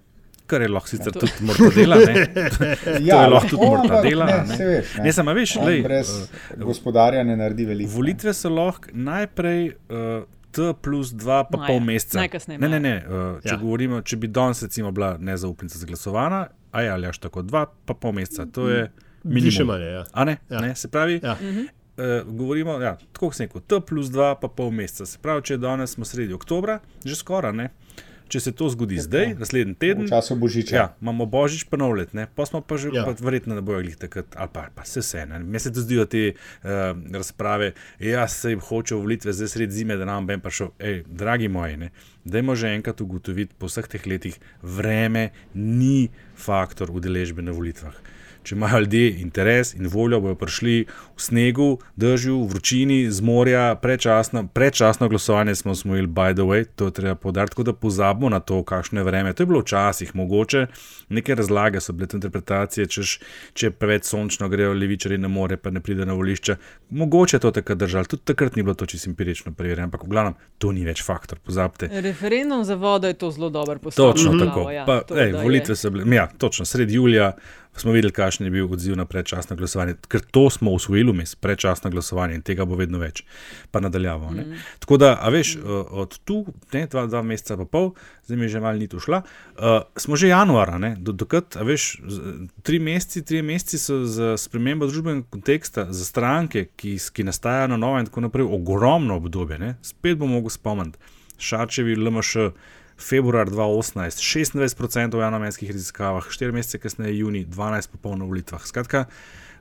[0.49, 1.99] Kar je lahko sicer ja, tudi mortadela.
[1.99, 4.25] ja, to je lahko tudi mortadela.
[4.25, 4.57] Ne, ne.
[4.57, 5.03] Se veš, ne.
[5.03, 7.91] ne samo veš, lej, brez uh, gospodarja ne naredi veliko.
[7.93, 9.71] Volitve so lahko najprej.
[9.89, 11.67] Uh, T plus dva, pa Maja.
[11.69, 12.23] pol meseca.
[12.49, 12.93] Ne, ne, ne.
[13.05, 13.57] Uh, če, ja.
[13.61, 16.39] govorimo, če bi danes, recimo, bila nezaupnica zglasovana,
[16.73, 18.47] aj ali až tako dva, pa pol meseca.
[18.57, 18.87] To je
[19.21, 19.69] minimum.
[19.69, 20.01] Manje, ja.
[20.09, 20.39] A ne?
[20.49, 20.63] Ja.
[20.65, 20.73] ne?
[20.73, 21.35] Se pravi, ja.
[21.37, 25.05] uh, govorimo, ja, tako sem rekel, T plus dva, pa pol meseca.
[25.05, 27.69] Se pravi, če danes smo sredi oktobra, že skoraj ne.
[27.69, 30.75] Uh, če se to zgodi je zdaj, naslednji teden, v času božiča.
[30.75, 33.05] Ja, imamo božič, pa nov let, pa smo pa že, ja.
[33.07, 35.25] pa verjetno ne bojo glih takrat, ali pa, pa se vse.
[35.25, 40.07] Meni se zdijo te uh, razprave, jaz se jim hočem volitve zdaj sred zime, da
[40.07, 40.71] nam bom prišel.
[40.79, 41.89] Ej, dragi moji,
[42.23, 48.18] dajmo že enkrat ugotoviti po vseh teh letih, vreme ni faktor udeležbe na volitvah
[48.49, 53.75] če imajo ljudje interes in voljo, bodo prišli v snegu, držju, v vročini, z morja,
[53.81, 58.29] prečasno, prečasno glasovanje smo imeli, by the way, to je treba podariti, tako da pozabimo
[58.29, 59.33] na to, kakšno je vreme.
[59.33, 60.65] To je bilo včasih mogoče,
[61.09, 63.19] neke razlage so bile te interpretacije, češ,
[63.53, 66.55] če je preveč sončno, grejo levičari na more, pa ne pride na volišče.
[66.89, 70.13] Mogoče je to takrat držalo, tudi takrat ni bilo to čisto empirično preverjeno, ampak v
[70.15, 71.91] glavnem to ni več faktor, pozabite.
[72.01, 74.13] Referendum za vodo je to zelo dobro postavljeno.
[74.13, 74.47] Točno mm -hmm.
[74.47, 74.71] tako.
[74.71, 77.33] Ja, pa, ej, volitve so bile, ja, točno sredi julija
[77.75, 79.95] smo videli, kakšen je bil odziv na predčasno glasovanje.
[80.07, 83.23] Ker to smo usvojili, mi smo predčasno glasovanje in tega bo vedno več,
[83.71, 84.31] pa nadaljavo.
[84.31, 84.57] Mm.
[84.79, 85.83] Tako da, a veš, mm.
[85.91, 87.91] od tu, ne, dva, dva meseca pa pol,
[88.25, 91.63] zdaj mi je že malo ni tu šla, uh, smo že januara, do, dokrat, a
[91.63, 92.01] veš,
[92.63, 97.77] tri meseci, tri meseci so za spremembo družbenega konteksta, za stranke, ki, ki nastajajo na
[97.77, 99.75] novo in tako naprej, ogromno obdobje, ne?
[99.81, 100.99] spet bom mogel spomniti,
[101.39, 102.51] šačevi, LMŠ
[102.99, 108.65] februar 2018, 26% v javnomenskih raziskavah, 4 mesece kasneje, juni, 12% po na volitvah.
[108.65, 109.05] Skratka,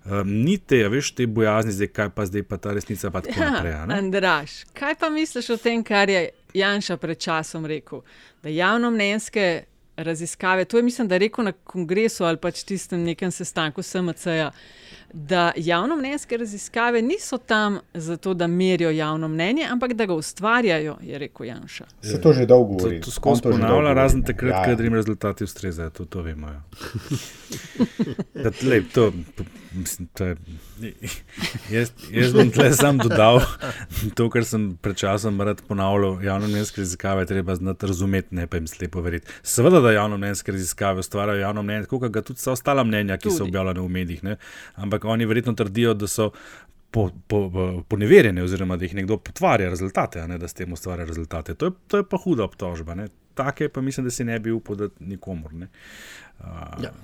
[0.04, 3.40] um, ni te, veš, te bojazni, zdaj kaj pa zdaj, pa ta resnica pa tako
[3.40, 3.74] ja, naprej.
[3.98, 8.02] Andraš, kaj pa misliš o tem, kar je Janša pred časom rekel?
[8.42, 9.64] Da javnomnenjske
[9.98, 14.50] raziskave, to je mislim, da je rekel na kongresu ali pač tistem nekem sestanku SMC-ja
[15.12, 20.96] da javno mnenjske raziskave niso tam zato, da merijo javno mnenje, ampak da ga ustvarjajo,
[21.02, 21.84] je rekel Janša.
[22.02, 23.00] Se to že dolgo govori.
[23.00, 24.64] To, to skozi ponavlja, razen takrat, ja.
[24.64, 26.48] kadar jim rezultati ustrezajo, to, to vemo.
[26.48, 26.62] Ja.
[28.70, 29.12] Lej, to,
[29.72, 30.36] mislim, je,
[31.70, 33.40] jaz, jaz bom tle sam dodal
[34.14, 36.22] to, kar sem pred časom rad ponavljal.
[36.24, 39.28] Javno mnenjske raziskave treba znati razumeti, ne pa jim slepo verjeti.
[39.42, 43.28] Seveda, da javno mnenjske raziskave ustvarjajo javno mnenje, kot ga tudi vsa ostala mnenja, ki
[43.28, 43.36] tudi.
[43.36, 44.24] so objavljene v medijih.
[44.24, 44.36] Ne?
[44.74, 46.30] Ampak oni verjetno trdijo, da so.
[46.90, 51.54] Poneverjene, po, po oziroma da jih nekdo potvarja rezultate, ne, da s tem ustvarja rezultate.
[51.54, 52.96] To je, to je pa huda obtožba.
[53.34, 55.52] Take pa mislim, da si ne bi upal, da nikomor.
[55.52, 55.66] Uh,
[56.82, 56.94] ja.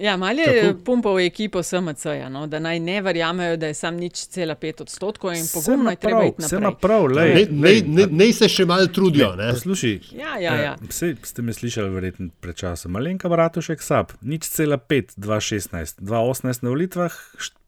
[0.00, 3.96] Ja, malo je pumpal ekipo SMC, ja, no, da naj ne verjamejo, da je sam
[3.96, 6.46] nič cela pet odstotkov in pogumno je treba iti naprej.
[6.46, 9.34] Vse ima prav, lej, ne, ne, ne, ne se še malo trudijo.
[9.36, 10.74] Poslušaj, ja, ja, ja.
[10.80, 12.96] eh, ste me slišali verjetno pred časom.
[12.96, 17.20] Malenka Bratušek SAP, nič cela pet, 2016, 2018 na volitvah,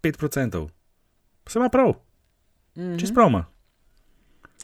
[0.03, 0.68] 5%.
[1.45, 1.95] Vse ima prav.
[2.76, 3.01] Mm -hmm.
[3.01, 3.52] Čez prav ima.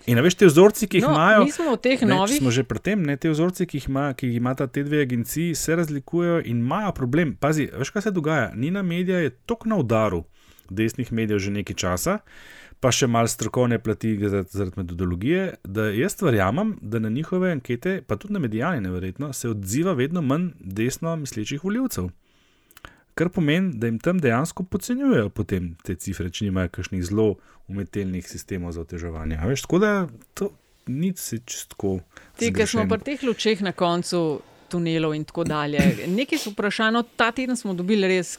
[0.08, 2.40] In veš, te vzorci, ki jih no, imajo, mi smo v teh ne, novih.
[2.40, 5.02] Smo že pri tem, ne, te vzorci, ki jih, ima, ki jih imata te dve
[5.04, 7.36] agenciji, se razlikujejo in imajo problem.
[7.36, 8.50] Pazi, veš, kaj se dogaja?
[8.56, 10.24] Nina Media je tok na udaru
[10.70, 12.18] desnih medijev že nekaj časa,
[12.80, 18.16] pa še malo strokovne plati zaradi metodologije, da jaz verjamem, da na njihove ankete, pa
[18.16, 22.10] tudi na medijane, neverjetno, se odziva vedno manj desno mislečih voljivcev
[23.18, 25.30] kar pomeni, da jim tam dejansko podcenjujejo
[25.82, 27.34] te cifre, če nimajo kakšnih zelo
[27.68, 29.40] umetelnih sistemov za oteževanje.
[29.50, 29.92] Veš, tako da
[30.38, 30.52] to,
[30.86, 31.98] nič se čistko.
[32.38, 35.80] Ti, ki smo pri teh lučeh na koncu tunelov in tako dalje.
[36.12, 38.36] Nekaj so vprašanj, no, ta teden smo dobili res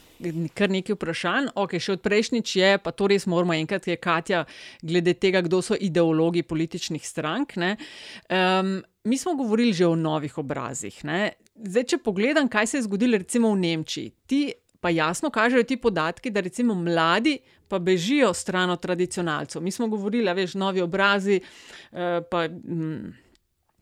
[0.54, 4.44] kar nekaj vprašanj, ok, še od prejšnjič je, pa to res moramo enkrat, je Katja,
[4.82, 7.56] glede tega, kdo so ideologi političnih strank.
[7.58, 11.02] Um, mi smo govorili že o novih obrazih.
[11.08, 11.32] Ne?
[11.60, 14.42] Zdaj, če pogledam, kaj se je zgodilo recimo v Nemčiji, ti
[14.80, 19.62] pa jasno kažejo ti podatki, da recimo mladi pa bežijo stran od tradicionalcev.
[19.62, 21.40] Mi smo govorili, veš, novi obrazi,
[21.92, 21.98] uh,
[22.30, 22.48] pa.
[22.48, 23.29] Mm,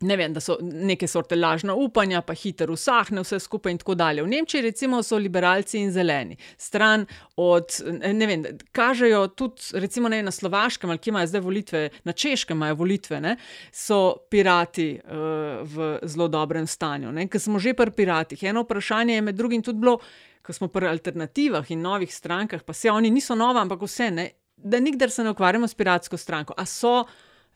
[0.01, 3.95] ne vem, da so neke sorte lažna upanja, pa hitro usahne vse skupaj in tako
[3.99, 4.23] dalje.
[4.23, 10.23] V Nemčiji recimo so liberalci in zeleni, stran od, ne vem, kažejo tudi recimo ne,
[10.23, 13.37] na Slovaškem, ali ki imajo zdaj volitve, na Češkem imajo volitve, ne,
[13.73, 17.15] so pirati uh, v zelo dobrem stanju.
[17.29, 18.43] Ker smo že pri piratih.
[18.43, 19.99] Eno vprašanje je med drugim tudi bilo,
[20.43, 24.31] ko smo pri alternativah in novih strankah, pa se oni niso nova, ampak vse ne,
[24.57, 26.55] da nikdar se ne ukvarjamo s piratsko stranko.
[26.57, 27.05] A so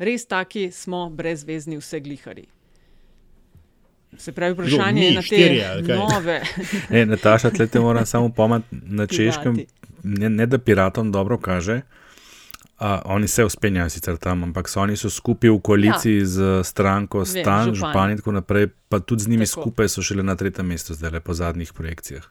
[0.02, 2.46] res taki smo brezvezni, vse glihari.
[4.18, 6.42] Se pravi, vprašanje je na te nove.
[6.90, 9.56] ne, Nataša, tle te moram samo pomati na češkem,
[10.02, 11.80] ne, ne da piratom dobro kaže.
[12.82, 16.26] Uh, oni se uspenjajo sicer tam, ampak so oni so skupaj v koaliciji ja.
[16.26, 19.60] z stranko Stan, župani in tako naprej, pa tudi z njimi tako.
[19.60, 22.26] skupaj so šele na tretjem mestu, zdaj le po zadnjih projekcijah.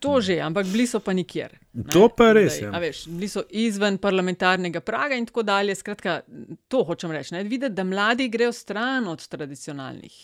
[0.00, 1.56] To že, ampak bili so pa nikjer.
[1.72, 1.88] Ne?
[1.92, 2.66] To pa res je.
[2.66, 2.80] Ja.
[3.06, 5.74] Bili so izven parlamentarnega praga in tako dalje.
[5.78, 6.20] Skratka,
[6.68, 7.36] to hočem reči.
[7.44, 10.16] Videti, da mladi grejo stran od tradicionalnih.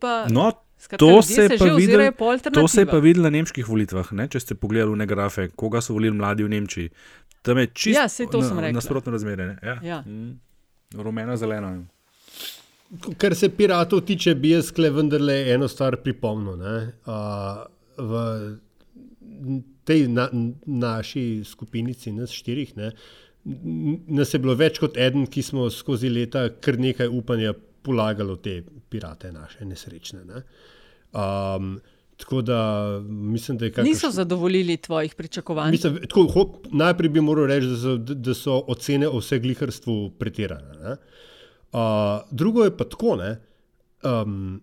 [0.00, 0.48] Pa, no,
[0.78, 2.12] skratka, to, se se videl,
[2.54, 4.12] to se je pa videlo na nemških volitvah.
[4.16, 4.28] Ne?
[4.32, 6.92] Če ste pogledali v grafe, koga so volili mladi v Nemčiji.
[7.44, 9.58] Tam je čisto ja, nasprotno razmerje.
[9.62, 9.76] Ja.
[9.84, 10.00] Ja.
[10.06, 10.38] Mm.
[10.96, 11.74] Rumeno, zeleno.
[13.18, 16.62] Kar se piratov tiče, bi jaz le vendarle eno stvar pripomnil.
[17.04, 17.66] Uh,
[17.98, 18.22] v
[19.84, 20.28] tej na,
[20.66, 22.90] naši skupinici, nas štirih, ne,
[23.44, 27.52] nas je bilo več kot eden, ki smo skozi leta kar nekaj upanja
[27.84, 28.54] polagali v te
[28.88, 30.22] pirate, naše nesrečne.
[30.24, 30.40] Ne.
[31.12, 31.76] Um,
[32.16, 32.58] tako da
[33.04, 33.84] mislim, da je kar.
[33.84, 35.70] Niso zadovoljili tvojih pričakovanj.
[35.76, 39.98] Mislim, tako, hop, najprej bi moral reči, da so, da so ocene o vseh glihrstvu
[40.18, 40.96] pretirane.
[41.74, 43.36] Uh, drugo je pa tako, ne.
[44.04, 44.62] Um,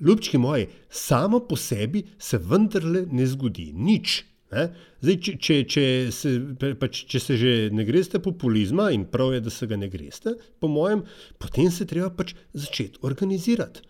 [0.00, 4.22] ljubčki moji, samo po sebi se vendarle ne zgodi nič.
[4.52, 4.68] Ne?
[5.04, 5.84] Zdaj, če, če, če,
[6.14, 6.32] se,
[6.80, 10.34] pač, če se že ne greste populizma in prav je, da se ga ne greste,
[10.60, 11.04] po mojem,
[11.38, 13.84] potem se treba pač začeti organizirati.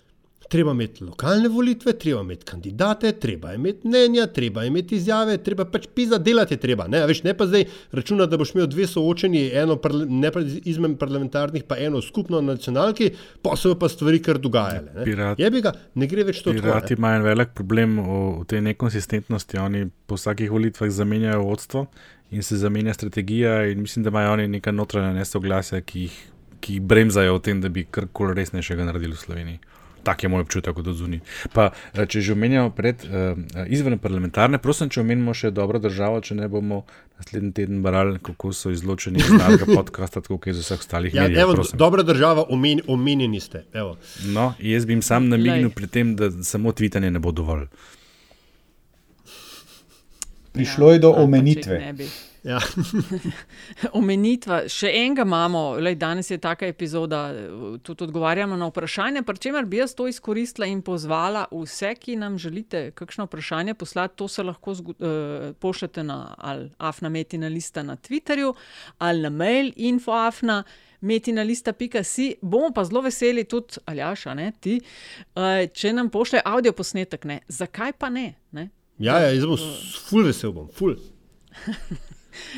[0.49, 5.85] Treba imeti lokalne volitve, treba imeti kandidate, treba imeti mnenja, treba imeti izjave, treba pač
[5.95, 6.87] pisati, delati je treba.
[6.89, 9.77] Ne, veš, ne pa zdaj računati, da boš imel dve soočeni, eno
[10.09, 10.31] ne,
[10.65, 13.11] izmed parlamentarnih, pa eno skupno na nacionalki,
[13.45, 15.05] pa so pa stvari kar dogajale.
[15.05, 15.61] Ne.
[15.61, 16.65] Ga, ne gre več to tako.
[16.65, 19.61] Pirati imajo en velik problem v, v tej nekonsistentnosti.
[19.61, 21.89] Oni po vsakih volitvah zamenjajo vodstvo
[22.33, 26.21] in se zamenja strategija, in mislim, da imajo oni neka notranja nesoglasja, ki jih,
[26.65, 29.61] ki jih bremzajo v tem, da bi karkoli resnejšega naredili v Sloveniji
[30.09, 31.21] tak je moj občutek, kot zunaj.
[31.53, 33.37] Pa, eh, če že omenjamo pred uh,
[33.69, 36.85] izven parlamentarne, prosim, če omenimo še dobro državo, če ne bomo
[37.19, 41.27] naslednji teden brali, kako so izločeni iz našega podcasta, tako kot iz vseh ostalih ja,
[41.27, 41.53] medijev.
[41.53, 43.67] Evo, dobra država, omen, omenjeni ste.
[43.77, 43.99] Evo.
[44.33, 47.69] No, jaz bi jim sam namignil pri tem, da samo tvitanje ne bo dovolj.
[50.57, 51.83] Prišlo je do ja, omenitve.
[52.49, 52.59] Ja.
[54.01, 57.27] Omenitva, še enega imamo, Lej, danes je taka epizoda,
[57.85, 59.23] tudi odgovarjamo na vprašanje.
[59.27, 64.17] Pri čemer bi jaz to izkoristila in pozvala vse, ki nam želite kakšno vprašanje poslati,
[64.17, 64.97] to se lahko uh,
[65.61, 66.19] pošljete na
[66.79, 68.55] afna metina lista na Twitterju
[68.99, 70.63] ali na mail infoafna.
[71.01, 74.81] Metina lista, pika si, bomo pa zelo veseli tudi, Aljaša, ne, ti,
[75.37, 77.29] uh, če nam pošlje avdio posnetek.
[77.29, 77.39] Ne.
[77.47, 78.33] Zakaj pa ne?
[78.51, 78.71] ne?
[78.99, 79.63] Ja, ja, jaz bom
[80.09, 80.97] ful vesel, bom ful.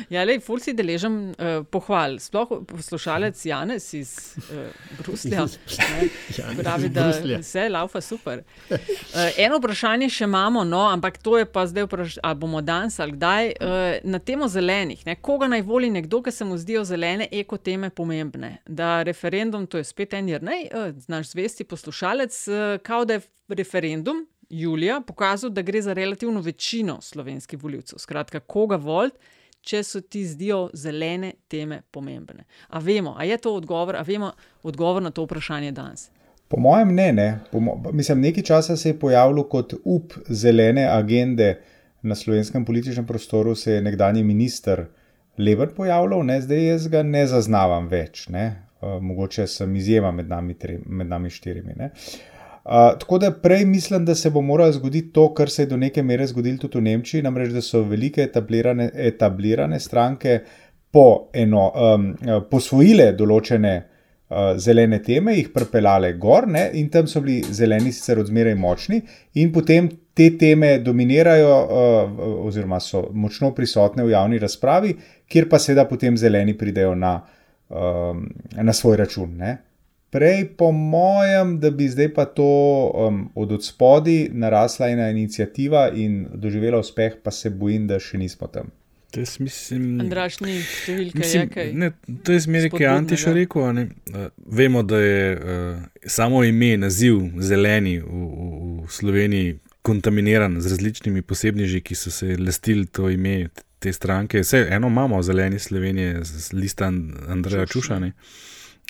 [0.09, 2.17] Ja, le, ful si deležen uh, pohval.
[2.21, 4.69] Sploh poslušalec Janes iz uh,
[4.99, 5.45] Bruslja.
[6.57, 7.09] Pravi, da
[7.39, 8.43] vse laufa super.
[8.69, 8.79] Uh,
[9.37, 13.15] eno vprašanje še imamo, no, ampak to je pa zdaj vprašanje, ali bomo danes ali
[13.17, 13.51] kdaj.
[13.59, 17.89] Uh, na temo zelenih, ne, koga naj voli nekdo, ki se mu zdijo zelene ekoteme
[17.89, 18.57] pomembne.
[18.67, 23.25] Da referendum, to je spet en jernej, uh, naš zvesti poslušalec, uh, kao da je
[23.49, 24.25] referendum.
[24.51, 28.01] Julija pokazal, da gre za relativno večino slovenskih voljivcev.
[28.03, 29.17] Skratka, koga voliti,
[29.61, 32.45] če so ti zdijo zelene teme pomembne.
[32.69, 34.31] A vemo, a je to odgovor, a vemo
[34.63, 36.09] odgovor na to vprašanje danes?
[36.51, 37.27] Po mojem ne, ne.
[37.53, 41.61] Mo mislim, nekaj časa se je pojavilo kot up zelene agende
[42.01, 44.85] na slovenskem političnem prostoru, se je nekdani minister
[45.37, 46.41] Lever pojavljal, ne?
[46.41, 48.27] zdaj jaz ga ne zaznavam več.
[48.29, 48.67] Ne?
[48.81, 51.77] Uh, mogoče sem izjema med nami, tri, med nami štirimi.
[51.77, 52.09] Uh,
[52.63, 56.03] tako da prej mislim, da se bo moralo zgoditi to, kar se je do neke
[56.03, 60.39] mere zgodilo tudi v Nemčiji, namreč da so velike etablirane, etablirane stranke
[60.91, 62.11] po eno, um,
[62.51, 68.19] posvojile določene uh, zelene teme, jih prepeljale gor ne, in tam so bili zeleni sicer
[68.21, 69.01] odmeraj močni,
[69.39, 74.93] in potem te teme dominirajo, uh, oziroma so močno prisotne v javni razpravi,
[75.31, 77.15] kjer pa seveda potem zeleni pridejo na,
[77.69, 78.27] um,
[78.59, 79.37] na svoj račun.
[79.39, 79.57] Ne.
[80.11, 82.43] Prej, po mojem, da bi zdaj pa to
[82.91, 88.47] um, od odspodi narasla ena inicijativa in doživela uspeh, pa se bojim, da še nismo
[88.51, 88.73] tam.
[89.11, 91.71] To je mislim, Andraš, ni številka, mislim, je kaj.
[91.75, 91.89] ne,
[92.23, 93.71] to je zmeraj, ki je Antiša rekel.
[93.75, 93.87] ne.
[94.45, 101.81] Vemo, da je uh, samo ime, naziv zeleni v, v, Sloveniji kontaminiran z različnimi posebneži,
[101.83, 103.49] ki so se lastili to ime
[103.79, 104.43] te stranke.
[104.43, 106.91] Vse eno imamo zeleni Slovenije, z lista
[107.27, 108.11] Andreja Čušane.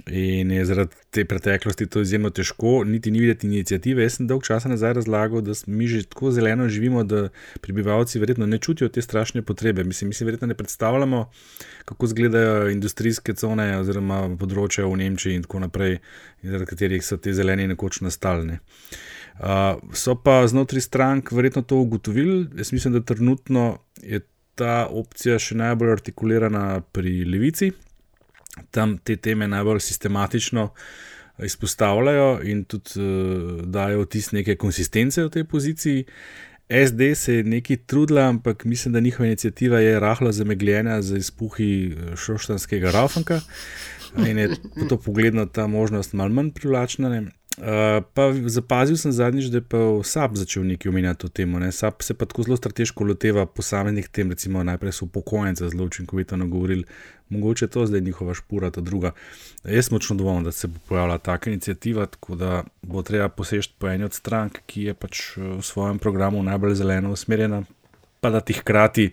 [0.06, 4.04] In je zaradi te preteklosti to izjemno težko, niti ni videti inicijative.
[4.04, 7.30] Jaz sem dolg časa nazaj razlagal, da mi že tako zeleno živimo, da
[7.62, 9.84] prebivalci verjetno ne čutijo te strašne potrebe.
[9.84, 11.30] Mislim, mi si verjetno ne predstavljamo,
[11.86, 16.00] kako izgledajo industrijske cone oziroma področja v Nemčiji in tako naprej,
[16.42, 18.60] zaradi katerih so te zeleni nekoč nastalne.
[19.42, 22.48] Uh, so pa znotraj strank verjetno to ugotovili.
[22.58, 24.24] Jaz mislim, da trenutno je
[24.56, 27.72] ta opcija še najbolj artikulirana pri levici
[28.72, 30.70] tam te teme najbolj sistematično
[31.44, 36.06] izpostavljajo in tudi uh, dajo vtis neke konsistence v tej poziciji.
[36.72, 41.98] SD se je nekaj trudila, ampak mislim, da njihova inicijativa je rahlo zamegljena z izpuhi
[42.16, 43.42] šoštanskega Raufanka
[44.28, 44.50] in je
[44.90, 47.10] to pogledno ta možnost malo manj privlačna.
[47.10, 47.22] Ne.
[47.22, 51.60] Uh, pa zapazil sem zadnjič, da je pa SAP začel nekaj omenjati to temo.
[51.60, 51.72] Ne.
[51.72, 56.38] SAP se pa tako zelo strateško loteva posameznih tem, recimo najprej so upokojence zelo učinkovito
[56.38, 56.84] nagovorili,
[57.32, 59.12] mogoče to zdaj njihova špura, ta druga.
[59.64, 63.90] Jaz močno dovoljen, da se bo pojavila taka inicijativa, tako da bo treba posežeti po
[63.90, 67.64] eni od strank, ki je pač v svojem programu najbolj zeleno usmerjena,
[68.22, 69.12] pa da ti hkrati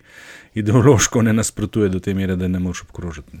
[0.53, 3.39] ideološko ne nasprotuje do te mere, da ne moš obkrožiti.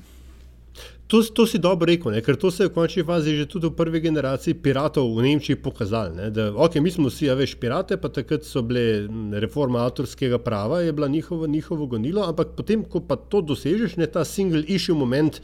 [1.09, 2.21] To, to si dobro rekel, ne?
[2.21, 5.57] ker to se je v končni fazi že tudi v prvi generaciji piratov v Nemčiji
[5.57, 6.13] pokazalo.
[6.13, 6.27] Ne?
[6.29, 9.09] Da, ok, mi smo vsi, a veš, pirate, pa takrat so bile
[9.41, 14.05] reforma avtorskega prava, je bila njihovo, njihovo gonilo, ampak potem, ko pa to dosežeš, ne
[14.05, 15.41] ta single issue moment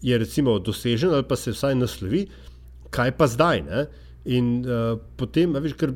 [0.00, 2.24] je recimo dosežen ali pa se vsaj naslovi,
[2.88, 3.60] kaj pa zdaj.
[3.68, 3.84] Ne?
[4.24, 5.92] In uh, potem, veš, ker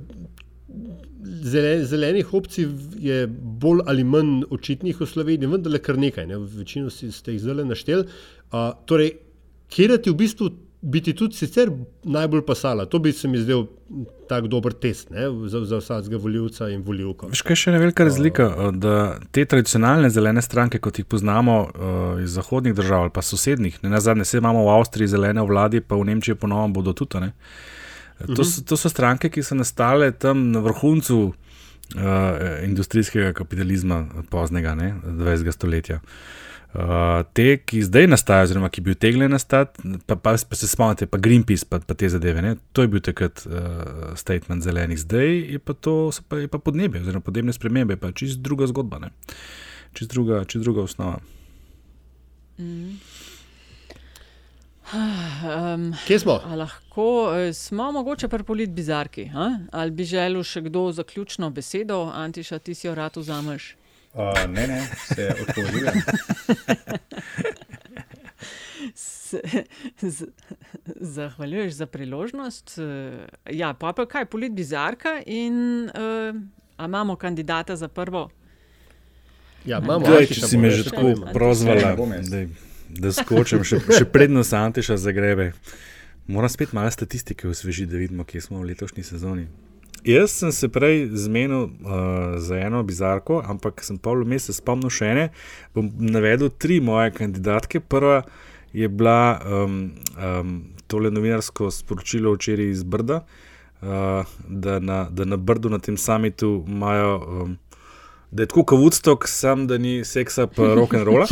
[1.42, 3.26] zelen, zelenih opcij je
[3.60, 6.38] bolj ali manj očitnih v Sloveniji, vendar le kar nekaj, ne?
[6.38, 8.06] večino si, ste jih zelo našteli.
[8.52, 9.16] Uh, torej,
[9.72, 10.50] kje ti v bistvu
[10.80, 11.70] bi ti tudi sicer
[12.04, 12.86] najbolj pasala?
[12.86, 13.64] To bi se mi zdel
[14.28, 17.32] tako dober test ne, za, za vsakega voljivca in voljivko.
[17.32, 18.48] Veš, kaj je še ena velika razlika?
[18.76, 23.80] Da te tradicionalne zelene stranke, kot jih poznamo uh, iz zahodnih držav ali pa sosednjih,
[23.82, 27.24] ne na zadnje, vse imamo v Avstriji zelene vladi, pa v Nemčiji ponovno bodo tudi.
[27.24, 27.32] Ne.
[28.26, 32.02] To so, to so stranke, ki so nastale tam na vrhuncu uh,
[32.64, 35.52] industrijskega kapitalizma poznega ne, 20.
[35.54, 36.00] stoletja.
[36.68, 41.06] Uh, te, ki zdaj nastajajo, oziroma ki bi utegnili nastati, pa, pa, pa se spomnite,
[41.08, 42.42] pa Greenpeace, pa, pa te zadeve.
[42.44, 42.56] Ne?
[42.76, 47.00] To je bil takrat uh, statement zelenih, zdaj je pa to pa, je pa podnebje,
[47.06, 49.08] oziroma podnebne spremembe, pa čist druga zgodba,
[49.96, 51.22] čist druga, čist druga osnova.
[52.58, 52.98] Mm.
[54.94, 56.40] Um, Kje smo?
[56.56, 59.24] Lahko smo, mogoče pri polit bizarki.
[59.24, 59.50] Ha?
[59.72, 63.76] Ali bi želel še kdo zaključno besedo, Antiša, ti si jo rad vzameš?
[64.14, 65.94] Uh, ne, ne, se odpovedujem.
[71.00, 72.78] Zahvaljuješ za priložnost.
[73.50, 76.34] Ja, pa pa kaj, polit bizarka in uh,
[76.84, 78.30] imamo kandidata za prvo.
[79.64, 80.06] Ja, imamo.
[80.06, 82.46] Daj, če si me že tako prozvala, da,
[82.88, 85.52] da skočim, še, še predno se Antiša zagrebe.
[86.28, 89.46] Moram spet malo statistike osvežiti, da vidimo, kje smo v letošnji sezoni.
[90.04, 91.70] Jaz sem se prej zmenil uh,
[92.38, 95.24] za eno bizarko, ampak sem pol meseca spomnil še ene.
[95.74, 97.80] Bom navedel tri moje kandidatke.
[97.80, 98.22] Prva
[98.72, 99.78] je bila um,
[100.14, 100.52] um,
[100.86, 103.22] tole novinarsko sporočilo včeraj iz Brda,
[103.82, 107.16] uh, da, na, da na Brdu na tem samitu imajo.
[107.18, 107.56] Um,
[108.30, 111.24] Da je tako kot Woodstock, sam da ni seksa, pa rock and roll.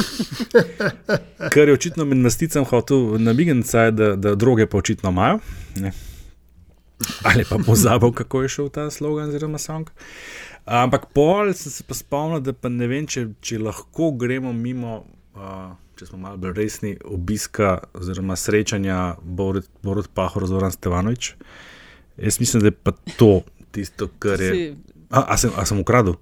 [1.52, 5.38] Ker je očitno med nasticam hotel namigniti, da, da droge pa očitno imajo.
[5.76, 5.92] Ne.
[7.22, 9.90] Ali pa pozabil, kako je šel ta slogan, oziroma song.
[10.64, 15.02] Ampak pol sem se pa spomnil, da pa ne vem, če, če lahko gremo mimo,
[15.36, 21.34] uh, če smo malo bolj resni, obiska oziroma srečanja Borod, Borod Pahor z Oran Stevanovič.
[22.16, 24.72] Jaz mislim, da je pa to tisto, kar je.
[25.10, 26.16] A, a, sem, a sem ukradel?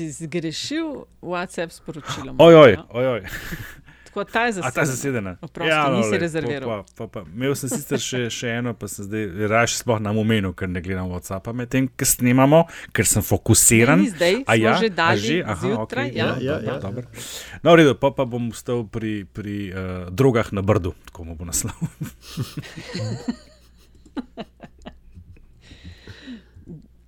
[0.00, 2.32] Si zgrešil WhatsApp sporočilo.
[2.38, 3.20] Ojoj, ojoj.
[4.04, 5.36] Tako ta je A ta je zasedena.
[5.40, 6.84] Oprosti, ja, nisi lej, rezerviral.
[6.96, 7.28] Pa, pa, pa.
[7.28, 10.80] Imel sem sicer še, še eno, pa sem zdaj raje sploh na omenu, ker ne
[10.80, 12.62] gledam WhatsAppa medtem, ker snemamo,
[12.96, 14.00] ker sem fokusiran.
[14.00, 15.36] Ne, ni zdaj, A ja, že A dali že?
[15.44, 16.32] Aha, zjutraj, okej, ja.
[16.40, 16.80] Ja, dobro, ja.
[16.80, 17.04] dobro.
[17.60, 21.36] No, v redu, pa, pa bom ostal pri, pri uh, drogah na Brdu, tako mu
[21.36, 21.76] bo naslov.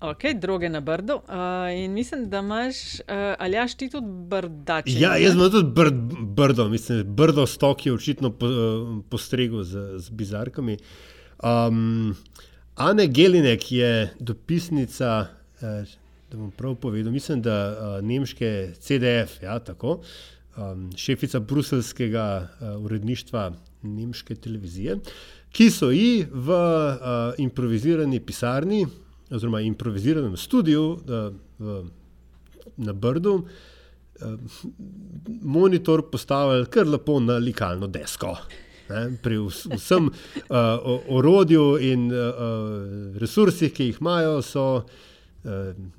[0.02, 1.14] Ok, droge na brdu.
[1.14, 3.04] Uh, in mislim, da imaš, uh,
[3.38, 4.92] ali jaš ti tudi brdače.
[4.98, 5.22] Ja, ne?
[5.22, 8.50] jaz imam tudi brd, brdo, mislim, brdo stok je očitno po, eh,
[9.10, 10.76] postregel z, z bizarkami.
[11.42, 12.16] Um,
[12.74, 15.26] Ane Gelinek je dopisnica,
[15.60, 15.84] eh,
[16.30, 20.00] da bom prav povedal, mislim, da uh, nemške CDF, ja, tako,
[20.56, 24.98] um, šefica bruselskega uh, uredništva nemške televizije,
[25.52, 26.98] ki so ji v uh,
[27.38, 28.86] improvizirani pisarni
[29.32, 31.86] oziroma improviziranem studiu uh,
[32.76, 33.46] na Brdu uh,
[35.42, 38.36] monitor postavili kar lepo na likalno desko.
[38.90, 40.56] Ne, pri vs, vsem uh,
[41.08, 45.00] orodju in uh, resursih, ki jih imajo, so uh,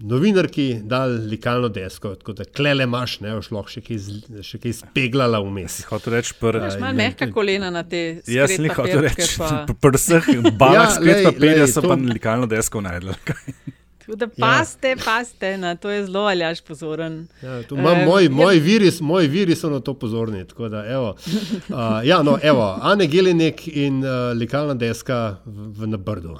[0.02, 4.00] novinarki dali likalno desko, tako da klele imaš, ne boš lahko še kaj,
[4.41, 5.82] še kaj speglala vmes.
[5.86, 9.66] Hotel reči, pr, Imaš malo mehka kolena na te jaz sem hotel papirke reči, pa-
[9.76, 10.30] pri vseh
[10.62, 13.14] balah Ja, ja, spet lej, papirja so to- pa likalno desko najdel.
[14.00, 17.22] Tako da paste, paste, na to je zelo aljaš pozoren.
[17.41, 20.46] Ja, to imam, Eh, moji, je- moji, viri, moji viri so na to pozorni.
[20.46, 21.16] tako Da, evo,
[21.70, 26.36] uh, ja, no, evo, Ane Gelinek in uh, likalna deska v, v Nabrdu.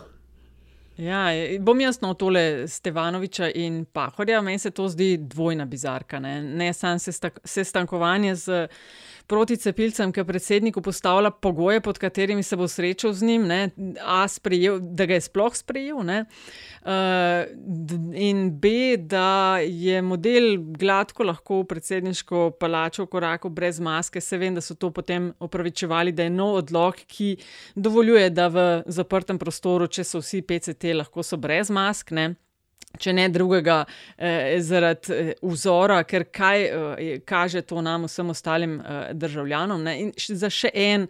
[0.98, 1.26] Ja,
[1.60, 4.42] bom jaz no tole Stevanoviča in Pahorja.
[4.42, 6.20] Meni se to zdi dvojna bizarka.
[6.20, 8.68] Ne, ne samo sesta- sestankovanje z
[9.34, 13.62] proticepilcem, ki predsedniku postavlja pogoje, pod katerimi se bo srečal z njim, ne,
[14.02, 16.04] A, sprejel, da ga je sploh sprejel.
[16.06, 16.20] Ne,
[16.86, 17.50] uh,
[18.14, 24.22] in B, da je model gladko lahko v predsedniško palačo korakal brez maske.
[24.22, 27.36] Se vem, da so to potem opravičevali, da je nov odlog, ki
[27.76, 32.14] dovoljuje, da v zaprtem prostoru, če so vsi PCT, lahko so brez mask.
[32.14, 32.34] Ne?
[33.02, 33.80] Če ne drugega,
[34.18, 39.82] eh, zaradi eh, vzora, ker kaj eh, kaže to nam, vsem ostalim eh, državljanom.
[39.84, 39.96] Ne?
[40.04, 41.08] In š- za še en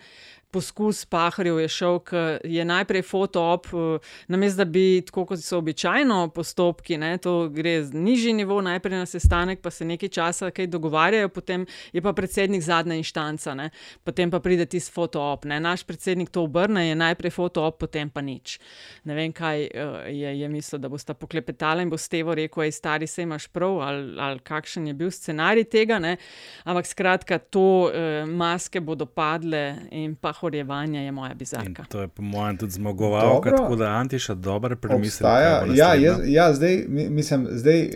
[0.53, 2.23] poskus paharjev je šel, ki
[2.55, 7.79] je najprej fotoop, eh, namesto da bi, tako kot so običajno postopki, ne, to gre
[7.83, 12.13] z nižji nivo, najprej na sestanek, pa se nekaj časa kaj dogovarjajo, potem je pa
[12.13, 13.69] predsednik zadnja inštanca, ne,
[14.03, 15.45] potem pa pride tisti fotoop.
[15.49, 15.59] Ne.
[15.59, 18.59] Naš predsednik to obrne, je najprej fotoop, potem pa nič.
[19.03, 22.71] Ne vem, kaj eh, je, je mislil, da boste poklepetali in bo Stevo rekel, aj
[22.77, 25.99] stari se imaš prav, ali, ali kakšen je bil scenarij tega.
[25.99, 26.17] Ne.
[26.63, 31.83] Ampak skratka, to eh, maske bodo padle in pa horjevanje je moja In bizarka.
[31.85, 33.57] to je po mojem tudi zmagovalka, Dobro.
[33.59, 35.25] tako da Antiša dobro premisli.
[35.73, 37.79] Ja, jaz, ja, zdaj, mi- mislim, zdaj.
[37.81, 37.89] uh,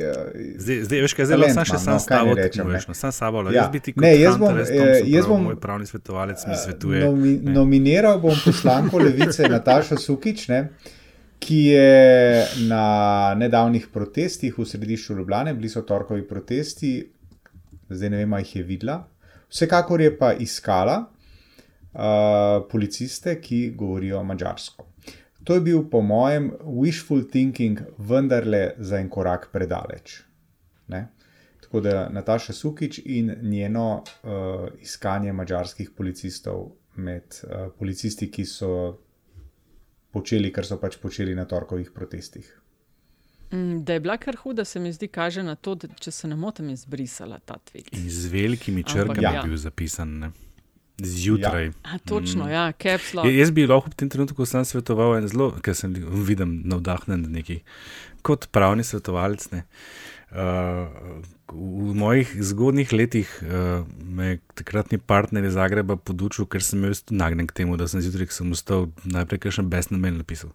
[0.58, 2.84] Zdaj, zdaj veš, kaj talent samo še sam no, s kaj tabo naj rečem, tekmuješ,
[2.84, 2.88] ne.
[2.88, 3.38] no, sam sabo.
[3.44, 3.52] Ja.
[3.54, 4.70] Jaz bi ti kot Ne, jaz bom, Hunter S.
[4.70, 4.76] eh,
[5.06, 7.00] jaz prav, bom- moj pravni svetovalec mi svetuje.
[7.02, 7.52] Nomi, ne.
[7.54, 10.62] nominiral bom poslanko Levice Natašo Sukič, ne,
[11.40, 11.92] ki je
[12.64, 12.84] na
[13.36, 16.96] nedavnih protestih v središču Ljubljane, bili so torkovi protesti,
[17.90, 18.98] zdaj ne vem, ali jih je videla.
[19.50, 21.06] Vsekakor je pa iskala
[22.72, 24.86] policiste, ki govorijo mačarsko.
[25.48, 30.22] To je bil, po mojem, wishful thinking, vendarle za en korak predaleč.
[30.88, 31.08] Ne?
[31.62, 34.32] Tako da Nataša Sukič in njeno uh,
[34.82, 38.72] iskanje mačarskih policistov med uh, policisti, ki so
[40.12, 42.52] počeli, kar so pač počeli na torkovih protestih.
[43.52, 46.28] Mm, Da je bila kar huda, se mi zdi, kaže na to, da če se
[46.28, 47.56] ne motim, je zbrisala ta.
[47.92, 49.32] In z velikimi Ampak črkami ja.
[49.32, 50.20] je bil zapisan.
[50.20, 50.32] Ne?
[51.04, 51.66] Zjutraj.
[51.66, 51.72] Ja.
[51.84, 52.74] A, točno, ja,
[53.14, 53.26] lock.
[53.26, 55.94] Ja, jaz bi lahko v tem trenutku sam svetoval en zelo, ker sem
[56.26, 57.60] vidim navdahnen neki,
[58.26, 59.46] kot pravni svetovalec.
[59.54, 59.68] Ne.
[60.34, 61.22] Uh,
[61.54, 67.06] v mojih zgodnih letih uh, me je takratni partner iz Zagreba podučil, ker sem jaz
[67.14, 70.52] nagnjen k temu, da sem zjutraj, ko sem vstal, najprej kakšen besni mail napisal.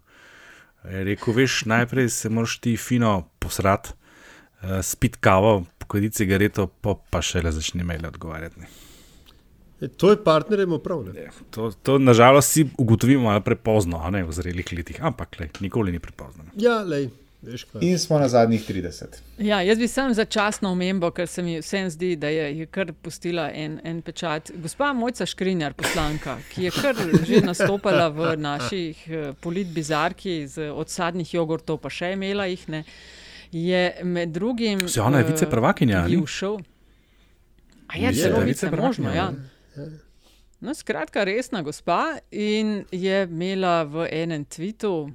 [0.83, 3.95] Je rekel, veš, najprej se moraš ti fino posrati,
[4.59, 8.59] uh, spit kavo, pokojiti cigareto, pa, pa šele začni mail odgovarjati.
[8.59, 8.82] Ne.
[9.83, 11.29] E, To je partnerjem upravljanje.
[11.51, 15.91] To, to nažalost si ugotovimo malo prepozno, a ne v zrelih letih, ampak lej, nikoli
[15.91, 16.45] ni prepozno.
[16.55, 17.09] Ja, lej,
[17.41, 17.83] veš kaj.
[17.83, 19.19] In smo na zadnjih 30.
[19.43, 22.93] Ja, jaz bi sam začasno omembo, ker se mi vsem zdi, da je, je kar
[23.01, 24.53] pustila en, en pečat.
[24.55, 26.95] Gospa Mojca Škrinjar, poslanka, ki je kar
[27.27, 32.85] že nastopala v naših eh, politbizarki z odsadnih jogurtov, pa še imela jih ne.
[33.51, 34.87] Je med drugim.
[34.87, 36.15] Se ona je eh, viceprvakinja, ali?
[36.15, 36.61] ji všel.
[37.87, 39.52] A je Je, celo da je vice možno, viceprvakinja, ja.
[40.59, 45.09] No, skratka, resna gospa in je imela v enem tvitu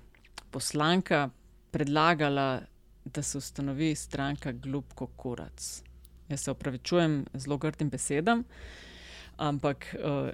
[0.51, 1.29] poslanka
[1.71, 2.61] predlagala,
[3.05, 5.83] da se ustanovi stranka Glupko Kurac.
[6.29, 8.45] Jaz se opravičujem zelo grdim besedam.
[9.37, 10.29] Ampak uh,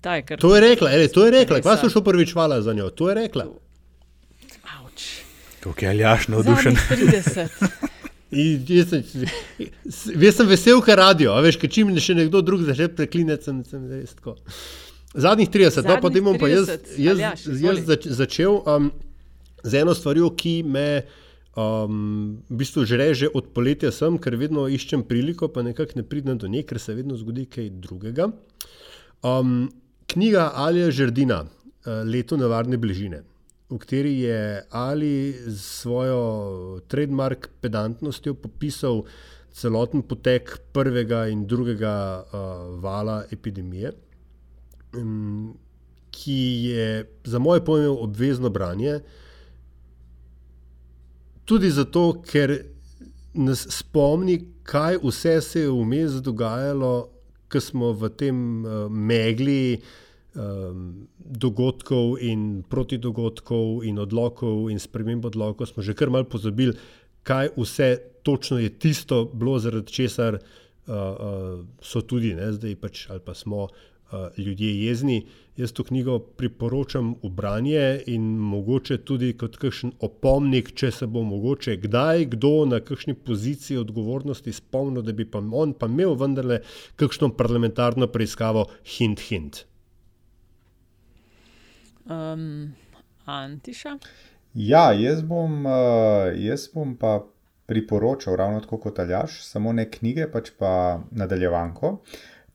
[0.00, 0.38] ta je kar.
[0.38, 1.60] To je rekla, ele, to je rekla.
[1.60, 2.90] Kva so šel prvič hvala za njo?
[2.90, 3.46] To je rekla.
[4.80, 5.08] Avč.
[5.60, 6.76] Kako je Aljaš navdušen.
[6.88, 7.98] Zadnjih 30.
[8.32, 9.02] In Jaz sem,
[10.24, 13.58] jaz sem vesel, ker radio, a veš, ker čim še nekdo drug začne preklinjati, sem,
[13.68, 14.38] sem res tako.
[15.12, 18.88] Zadnjih 30, no, Zadnjih potem bom pa jaz, 30, jaz, Aljaž, jaz zač, začel um,
[19.60, 20.86] z eno stvarjo, ki me
[21.52, 26.06] um, v bistvu žre že od poletja sem, ker vedno iščem priliko, pa nekako ne
[26.08, 28.30] pridem do nje, ker se vedno zgodi kaj drugega.
[29.20, 29.68] Um,
[30.08, 33.20] knjiga Alija Žerdina, uh, Leto nevarne bližine,
[33.72, 39.04] v kateri je Ali s svojo trademark pedantnostjo popisal
[39.52, 43.92] celoten potek prvega in drugega uh, vala epidemije,
[44.96, 45.56] um,
[46.10, 46.86] ki je
[47.24, 49.00] za moje pojme obvezno branje.
[51.44, 52.58] Tudi zato, ker
[53.34, 57.08] nas spomni, kaj vse se je vmes dogajalo,
[57.48, 59.80] ko smo v tem uh, megli
[60.34, 66.76] um, dogodkov in protidogodkov in odlokov in sprememb odlokov, smo že kar mal pozabili,
[67.22, 73.06] kaj vse točno je tisto bilo, zaradi česar uh, uh, so tudi ne, zdaj pač
[73.10, 75.26] ali pa smo uh, ljudje jezni.
[75.56, 81.22] Jaz to knjigo priporočam v branje in mogoče tudi kot kakšen opomnik, če se bo
[81.22, 86.62] mogoče kdaj kdo na kakšni poziciji odgovornosti spomnil, da bi pa on pa imel vendarle
[86.96, 88.64] kakšno parlamentarno preiskavo,
[88.96, 89.66] hint, hint.
[92.10, 92.74] Um,
[93.24, 93.96] Antiša.
[94.54, 97.22] Ja, jaz bom, uh, jaz bom pa
[97.66, 101.96] priporočal, ravno tako kot Aljaš, samo ne knjige, pač pa nadaljevanko.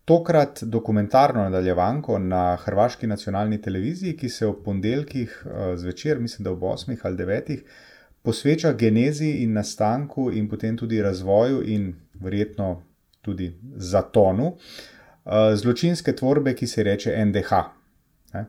[0.06, 6.52] Tokrat dokumentarno nadaljevanko na Hrvaški nacionalni televiziji, ki se ob ponedeljkih uh, zvečer, mislim, da
[6.52, 7.58] ob 8 ali 9,
[8.22, 12.82] posveča genezi in nastanku, in potem tudi razvoju, in verjetno
[13.22, 17.64] tudi zatonu uh, zločinske tvorbe, ki se reče NDH.
[18.34, 18.46] Ne?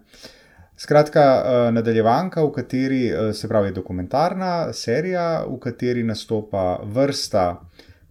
[0.78, 3.00] Skratka, eh, nadaljevanka, v kateri
[3.34, 7.46] se pravi dokumentarna serija, v kateri nastopa vrsta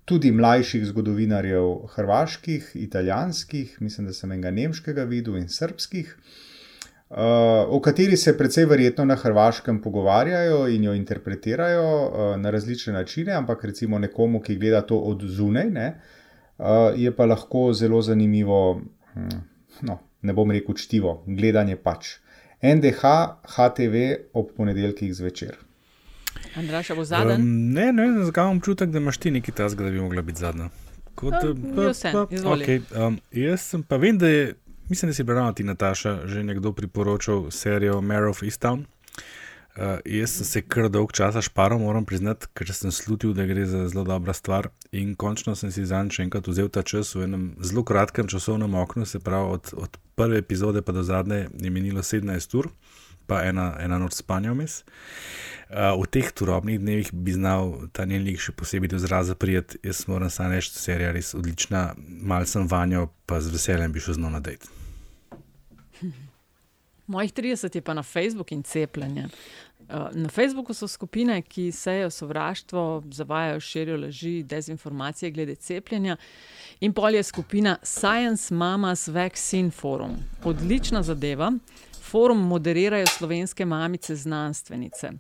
[0.06, 6.12] tudi mlajših zgodovinarjev, hrvaških, italijanskih, mislim, da sem enega nemškega videl in srpskih,
[7.68, 13.64] o kateri se precej verjetno na hrvaškem pogovarjajo in jo interpretirajo na različne načine, ampak
[13.64, 15.90] recimo nekomu, ki gleda to od zunaj, ne,
[16.96, 18.82] je pa lahko zelo zanimivo,
[19.14, 19.44] hm,
[19.82, 22.18] no, ne bom rekel čtivo, gledanje pač.
[22.62, 23.02] NDH,
[23.56, 23.96] HTV
[24.34, 25.58] ob ponedeljkih zvečer.
[26.56, 27.34] Andraša bo zadnji.
[27.34, 30.22] Um, ne, ne, ne, zakaj imam občutek, da imaš ti nekaj tasga, da bi mogla
[30.22, 30.70] biti zadnja.
[31.16, 32.66] Kot, Ja, je vse, izvoli.
[32.66, 34.54] okay, um, jaz sem pa vem, da je,
[34.90, 38.86] mislim, da si bila ti Nataša že nekdo priporočal serijo Mare of Easttown.
[39.78, 43.66] Uh, jaz sem se kar dolg časa šparal, moram priznati, ker sem slutil, da gre
[43.66, 44.70] za zelo dobra stvar.
[44.92, 48.74] In končno sem si zanj še enkrat vzel ta čas v enem zelo kratkem časovnem
[48.74, 52.70] oknu, se pravi od, od prve epizode pa do zadnje je minilo 17 ur,
[53.28, 54.82] pa ena, ena noč spanja vmes.
[55.68, 59.78] Uh, v teh turobnih dnevih bi znal ta njen lik še posebej do izraza prijeti.
[59.84, 64.02] Jaz moram samo reči, da serija res odlična, mal sem vanjo, pa z veseljem bi
[64.02, 64.70] šel z njo na dejt.
[67.08, 69.28] Mojih 30 je pa na Facebooku in cepljenje.
[69.90, 76.18] Uh, Na Facebooku so skupine, ki sejo sovraštvo, zavajajo, širijo laži, dezinformacije glede cepljenja.
[76.80, 80.18] In pol je skupina Science Mamas Vaccine Forum.
[80.44, 81.52] Odlična zadeva.
[82.02, 85.12] Forum moderirajo slovenske mamice znanstvenice.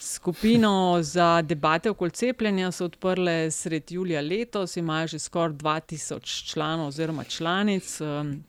[0.00, 6.86] Skupino za debate okoli cepljenja so odprle sredi julija letos, imajo že skoraj 2000 članov
[6.86, 8.00] oziroma članic.
[8.00, 8.44] Um,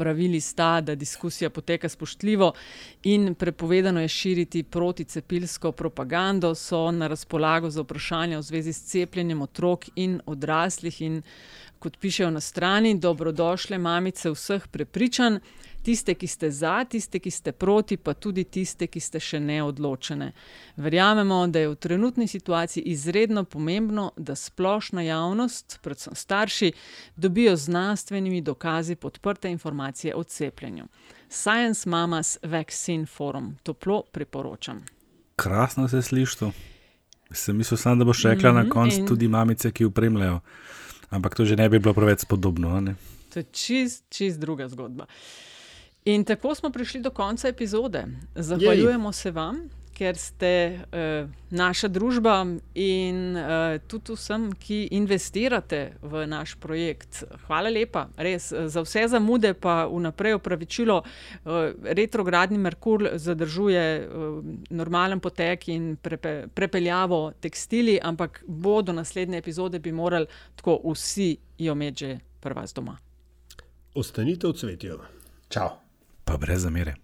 [0.00, 2.52] Pravili sta, da diskusija poteka spoštljivo
[3.02, 9.42] in prepovedano je širiti proticepilsko propagando, so na razpolago za vprašanja v zvezi s cepljenjem
[9.42, 11.02] otrok in odraslih.
[11.02, 11.22] In
[11.78, 15.38] kot pišejo na strani, dobrodošle mamice vseh prepričanj,
[15.80, 20.32] tiste, ki ste za, tiste, ki ste proti, pa tudi tiste, ki ste še neodločene.
[20.76, 26.72] Verjamemo, da je v trenutni situaciji izredno pomembno, da splošna javnost, predvsem starši,
[27.16, 30.84] dobijo znanstvenimi dokazi podprte informacije o cepljenju.
[31.28, 34.84] Science Mamas Vaccine Forum toplo priporočam.
[35.36, 36.52] Krasno se sliši to.
[37.32, 39.84] Sem mislil, sam, da boš rekla mm -hmm, na Mhm, koncu in- tudi mamice, ki
[39.84, 40.40] upremljajo.
[41.10, 42.68] Ampak to že ne bi bilo preveč spodobno.
[42.68, 42.94] a ne?
[43.30, 45.06] To je čist, čist druga zgodba.
[46.04, 48.06] In tako smo prišli do konca epizode.
[48.34, 49.68] Zahvaljujemo se vam,
[50.00, 52.38] ker ste uh, naša družba
[52.74, 57.20] in uh, tudi vsem, ki investirate v naš projekt.
[57.44, 60.96] Hvala lepa, res eh, za vse zamude, pa vnaprej opravičilo.
[61.02, 64.40] Uh, retrogradni Merkur zadržuje uh,
[64.70, 71.34] normalen potek in prepe, prepeljavo tekstili, ampak bo do naslednje epizode bi morali tako vsi
[71.58, 72.96] jo imeti že pri vas doma.
[73.94, 75.00] Ostanite v cvetju.
[75.50, 75.89] Čau.
[76.30, 76.94] Pa brez zamere.